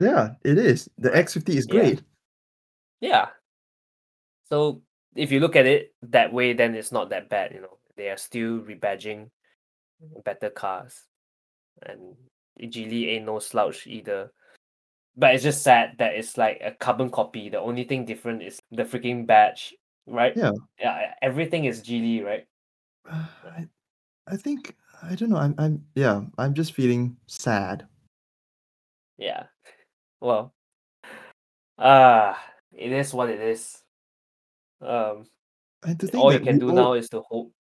Yeah, 0.01 0.35
it 0.45 0.59
is. 0.59 0.89
The 0.99 1.11
X50 1.11 1.57
is 1.57 1.67
Yeah. 1.67 1.73
great. 1.73 2.03
Yeah. 3.01 3.29
So 4.49 4.83
if 5.17 5.33
you 5.33 5.41
look 5.41 5.57
at 5.57 5.67
it 5.67 5.95
that 6.03 6.33
way, 6.33 6.53
then 6.53 6.75
it's 6.75 6.93
not 6.93 7.11
that 7.11 7.29
bad, 7.29 7.53
you 7.53 7.61
know. 7.61 7.79
They 7.97 8.11
are 8.11 8.17
still 8.17 8.61
rebadging 8.61 9.31
better 10.25 10.51
cars. 10.51 11.05
And 11.83 12.15
Geely 12.61 13.09
ain't 13.09 13.27
no 13.27 13.39
slouch 13.39 13.87
either. 13.87 14.33
But 15.17 15.35
it's 15.35 15.45
just 15.45 15.63
sad 15.63 15.97
that 15.99 16.15
it's 16.15 16.37
like 16.37 16.61
a 16.63 16.73
carbon 16.73 17.11
copy. 17.11 17.49
The 17.49 17.59
only 17.59 17.85
thing 17.85 18.05
different 18.05 18.43
is 18.43 18.61
the 18.71 18.85
freaking 18.85 19.27
badge, 19.27 19.75
right? 20.07 20.37
Yeah. 20.37 20.53
Yeah, 20.79 21.15
everything 21.23 21.65
is 21.65 21.83
Geely, 21.83 22.23
right? 22.23 22.47
I, 23.07 23.67
I 24.27 24.37
think 24.37 24.77
I 25.03 25.15
don't 25.15 25.31
know. 25.31 25.39
I'm 25.39 25.55
I'm 25.59 25.85
yeah. 25.95 26.23
I'm 26.37 26.53
just 26.53 26.75
feeling 26.75 27.17
sad. 27.27 27.87
Yeah. 29.17 29.45
Well, 30.21 30.53
ah, 31.79 32.39
it 32.73 32.93
is 32.93 33.15
what 33.15 33.31
it 33.31 33.41
is. 33.41 33.83
Um, 34.87 35.27
And 35.85 35.99
to 36.01 36.07
think 36.07 36.23
all 36.23 36.33
you 36.33 36.41
can 36.41 36.59
do 36.59 36.69
all- 36.71 36.75
now 36.75 36.93
is 36.95 37.09
to 37.11 37.21
hope. 37.21 37.53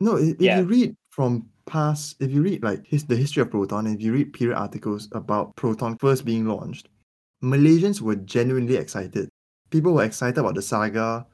No, 0.00 0.16
i- 0.16 0.20
if 0.20 0.40
Yeah. 0.40 0.60
you 0.60 0.66
read 0.66 0.96
from 1.10 1.46
past, 1.66 2.16
if 2.20 2.30
you 2.30 2.42
read 2.42 2.62
like 2.62 2.86
his, 2.86 3.04
the 3.04 3.16
history 3.16 3.42
of 3.42 3.50
Proton, 3.50 3.86
if 3.86 4.00
you 4.00 4.12
read 4.12 4.32
period 4.32 4.56
articles 4.56 5.08
about 5.12 5.54
Proton 5.56 5.96
first 5.98 6.24
being 6.24 6.46
launched, 6.46 6.88
Malaysians 7.42 8.00
were 8.00 8.16
genuinely 8.16 8.76
excited. 8.76 9.28
People 9.70 9.94
were 9.94 10.04
excited 10.04 10.38
about 10.38 10.54
the 10.54 10.62
saga. 10.62 11.26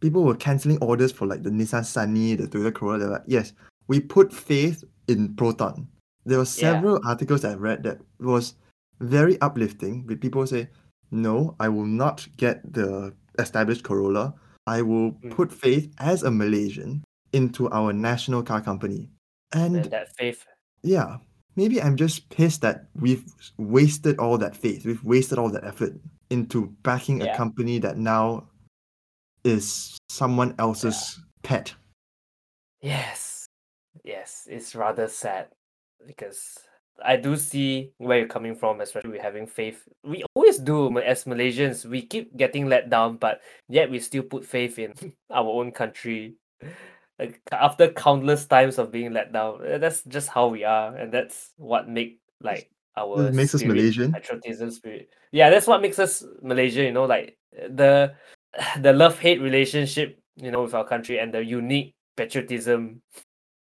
People 0.00 0.24
were 0.24 0.34
cancelling 0.36 0.78
orders 0.82 1.12
for 1.12 1.26
like 1.26 1.42
the 1.42 1.50
Nissan 1.50 1.84
Sunny, 1.84 2.34
the 2.34 2.46
Toyota 2.46 2.74
Corolla. 2.74 2.98
They're 2.98 3.10
like, 3.10 3.22
yes, 3.26 3.52
we 3.88 4.00
put 4.00 4.32
faith 4.32 4.84
in 5.08 5.34
Proton. 5.36 5.88
There 6.24 6.38
were 6.38 6.44
Yeah. 6.44 6.72
several 6.72 7.00
articles 7.04 7.42
that 7.42 7.52
I 7.52 7.54
read 7.54 7.82
that 7.84 8.00
was 8.20 8.54
very 9.00 9.40
uplifting. 9.40 10.06
With 10.06 10.20
people 10.20 10.46
say, 10.46 10.68
no, 11.10 11.54
I 11.60 11.68
will 11.68 11.86
not 11.86 12.26
get 12.36 12.72
the 12.72 13.14
established 13.38 13.84
Corolla. 13.84 14.34
I 14.66 14.82
will 14.82 15.12
Mm. 15.12 15.30
put 15.30 15.52
faith 15.52 15.92
as 15.98 16.22
a 16.22 16.30
Malaysian 16.30 17.04
into 17.32 17.70
our 17.70 17.92
national 17.92 18.42
car 18.42 18.60
company. 18.60 19.10
And 19.52 19.76
And 19.76 19.84
that 19.86 20.14
faith 20.16 20.44
yeah, 20.82 21.18
maybe 21.56 21.82
I'm 21.82 21.96
just 21.96 22.28
pissed 22.30 22.60
that 22.62 22.86
we've 22.94 23.24
wasted 23.58 24.18
all 24.18 24.38
that 24.38 24.56
faith. 24.56 24.84
We've 24.84 25.02
wasted 25.04 25.38
all 25.38 25.50
that 25.50 25.64
effort 25.64 25.94
into 26.30 26.68
backing 26.82 27.22
a 27.22 27.36
company 27.36 27.78
that 27.80 27.96
now 27.98 28.48
is 29.44 29.96
someone 30.08 30.54
else's 30.58 31.20
pet. 31.42 31.74
Yes, 32.80 33.46
yes, 34.04 34.46
it's 34.50 34.74
rather 34.74 35.08
sad 35.08 35.48
because 36.06 36.58
I 37.04 37.16
do 37.16 37.36
see 37.36 37.92
where 37.98 38.18
you're 38.18 38.28
coming 38.28 38.54
from, 38.54 38.80
especially 38.80 39.10
with 39.10 39.22
having 39.22 39.46
faith. 39.46 39.86
We 40.02 40.24
always 40.34 40.58
do 40.58 40.98
as 41.00 41.24
Malaysians. 41.24 41.84
We 41.84 42.02
keep 42.02 42.36
getting 42.36 42.68
let 42.68 42.90
down, 42.90 43.16
but 43.16 43.40
yet 43.68 43.90
we 43.90 44.00
still 44.00 44.22
put 44.22 44.44
faith 44.44 44.78
in 44.78 44.94
our 45.30 45.48
own 45.48 45.72
country. 45.72 46.36
Like, 47.18 47.40
after 47.52 47.88
countless 47.88 48.46
times 48.46 48.78
of 48.78 48.92
being 48.92 49.12
let 49.12 49.32
down, 49.32 49.60
eh, 49.64 49.78
that's 49.78 50.02
just 50.04 50.28
how 50.28 50.48
we 50.48 50.64
are, 50.64 50.94
and 50.96 51.12
that's 51.12 51.52
what 51.56 51.88
make 51.88 52.20
like 52.42 52.70
our 52.96 53.28
it 53.28 53.34
makes 53.34 53.54
us 53.54 53.62
Malaysian. 53.62 54.12
patriotism 54.12 54.70
spirit. 54.70 55.08
Yeah, 55.32 55.48
that's 55.50 55.66
what 55.66 55.80
makes 55.80 55.98
us 55.98 56.24
Malaysia. 56.42 56.82
You 56.82 56.92
know, 56.92 57.04
like 57.04 57.36
the 57.52 58.14
the 58.80 58.92
love 58.92 59.18
hate 59.18 59.40
relationship, 59.40 60.18
you 60.36 60.50
know, 60.50 60.62
with 60.62 60.74
our 60.74 60.84
country 60.84 61.18
and 61.18 61.32
the 61.32 61.44
unique 61.44 61.94
patriotism 62.16 63.00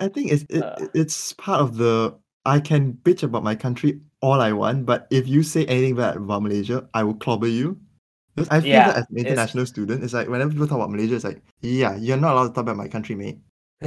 I 0.01 0.09
think 0.09 0.31
it's 0.33 0.45
it, 0.49 0.63
Uh. 0.63 0.87
it's 0.95 1.33
part 1.35 1.61
of 1.61 1.77
the 1.77 2.17
I 2.49 2.61
can 2.65 2.97
bitch 3.05 3.23
about 3.23 3.45
my 3.45 3.55
country 3.55 4.01
all 4.25 4.41
I 4.41 4.53
want, 4.57 4.87
but 4.89 5.07
if 5.13 5.29
you 5.29 5.43
say 5.45 5.67
anything 5.69 5.95
bad 6.01 6.17
about 6.17 6.41
Malaysia, 6.43 6.89
I 6.97 7.05
will 7.05 7.15
clobber 7.21 7.47
you. 7.47 7.77
I 8.49 8.61
feel 8.65 8.71
Yeah, 8.71 8.89
that 8.89 8.97
as 8.97 9.07
an 9.11 9.19
it's- 9.19 9.27
international 9.29 9.67
student, 9.67 10.03
it's 10.03 10.15
like 10.17 10.29
whenever 10.33 10.51
people 10.51 10.67
talk 10.67 10.79
about 10.81 10.91
Malaysia, 10.91 11.17
it's 11.17 11.29
like, 11.29 11.43
yeah, 11.61 11.97
you're 12.01 12.17
not 12.17 12.33
allowed 12.33 12.49
to 12.49 12.55
talk 12.57 12.65
about 12.65 12.81
my 12.81 12.89
country, 12.89 13.15
mate. 13.15 13.39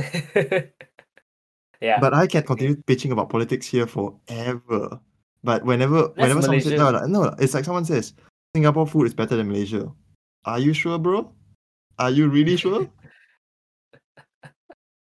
yeah. 1.82 1.98
But 2.00 2.14
I 2.14 2.28
can 2.28 2.44
continue 2.44 2.76
bitching 2.86 3.12
about 3.12 3.30
politics 3.34 3.66
here 3.66 3.88
forever. 3.88 5.00
But 5.44 5.66
whenever 5.66 6.14
whenever 6.20 6.42
someone 6.46 6.62
says 6.62 6.78
no, 6.78 6.92
no, 6.92 7.06
no, 7.08 7.34
it's 7.40 7.56
like 7.56 7.66
someone 7.66 7.86
says 7.86 8.14
Singapore 8.54 8.86
food 8.86 9.08
is 9.08 9.16
better 9.18 9.36
than 9.36 9.48
Malaysia. 9.50 9.90
Are 10.46 10.60
you 10.60 10.74
sure, 10.74 11.00
bro? 11.00 11.34
Are 11.98 12.12
you 12.12 12.30
really 12.30 12.58
sure? 12.58 12.86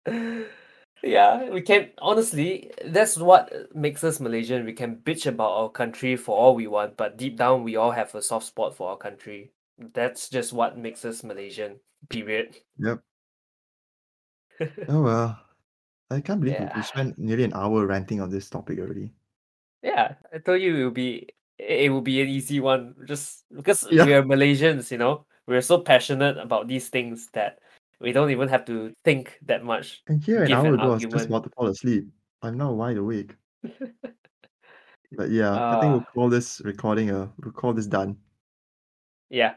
yeah, 1.02 1.48
we 1.50 1.60
can 1.62 1.90
honestly. 1.98 2.70
That's 2.84 3.16
what 3.16 3.52
makes 3.74 4.02
us 4.04 4.20
Malaysian. 4.20 4.64
We 4.64 4.72
can 4.72 4.96
bitch 4.96 5.26
about 5.26 5.50
our 5.52 5.68
country 5.70 6.16
for 6.16 6.36
all 6.36 6.54
we 6.54 6.66
want, 6.66 6.96
but 6.96 7.16
deep 7.16 7.36
down, 7.36 7.64
we 7.64 7.76
all 7.76 7.90
have 7.90 8.14
a 8.14 8.22
soft 8.22 8.46
spot 8.46 8.74
for 8.76 8.90
our 8.90 8.96
country. 8.96 9.52
That's 9.94 10.28
just 10.28 10.52
what 10.52 10.76
makes 10.78 11.04
us 11.04 11.22
Malaysian. 11.22 11.78
Period. 12.08 12.56
Yep. 12.78 13.00
Oh 14.88 15.02
well. 15.02 15.38
I 16.10 16.20
can't 16.20 16.40
believe 16.40 16.58
we- 16.58 16.64
Yeah. 16.64 16.76
we 16.76 16.82
spent 16.82 17.18
nearly 17.18 17.44
an 17.44 17.52
hour 17.54 17.86
ranting 17.86 18.20
on 18.20 18.30
this 18.30 18.48
topic 18.50 18.78
already. 18.78 19.12
Yeah, 19.82 20.14
I 20.32 20.38
told 20.38 20.60
you 20.60 20.74
it 20.76 20.84
will 20.84 20.90
be 20.90 21.28
it 21.58 21.90
will 21.90 22.00
be 22.02 22.22
an 22.22 22.28
easy 22.28 22.60
one. 22.60 22.94
Just 23.06 23.44
because 23.54 23.86
Yeah. 23.90 24.04
we 24.06 24.14
are 24.14 24.22
Malaysians, 24.22 24.90
you 24.90 24.98
know, 24.98 25.26
we're 25.46 25.60
so 25.62 25.78
passionate 25.78 26.38
about 26.38 26.66
these 26.66 26.88
things 26.88 27.28
that 27.34 27.58
we 28.00 28.12
don't 28.12 28.30
even 28.30 28.48
have 28.48 28.64
to 28.66 28.92
think 29.04 29.38
that 29.46 29.64
much. 29.64 30.02
And 30.06 30.22
here 30.22 30.44
an 30.44 30.52
hour 30.52 30.66
an 30.66 30.74
ago, 30.74 30.82
I 30.82 30.86
was 30.86 31.02
just 31.02 31.26
about 31.26 31.44
to 31.44 31.50
fall 31.50 31.66
asleep. 31.66 32.06
I'm 32.42 32.56
now 32.56 32.72
wide 32.72 32.96
awake. 32.96 33.34
but 35.12 35.30
yeah, 35.30 35.50
uh, 35.50 35.76
I 35.76 35.80
think 35.80 35.92
we'll 35.92 36.06
ah. 36.06 36.12
call 36.14 36.28
this 36.28 36.60
recording 36.64 37.10
a 37.10 37.30
we'll 37.42 37.52
call 37.52 37.72
this 37.72 37.86
done. 37.86 38.16
Yeah, 39.30 39.54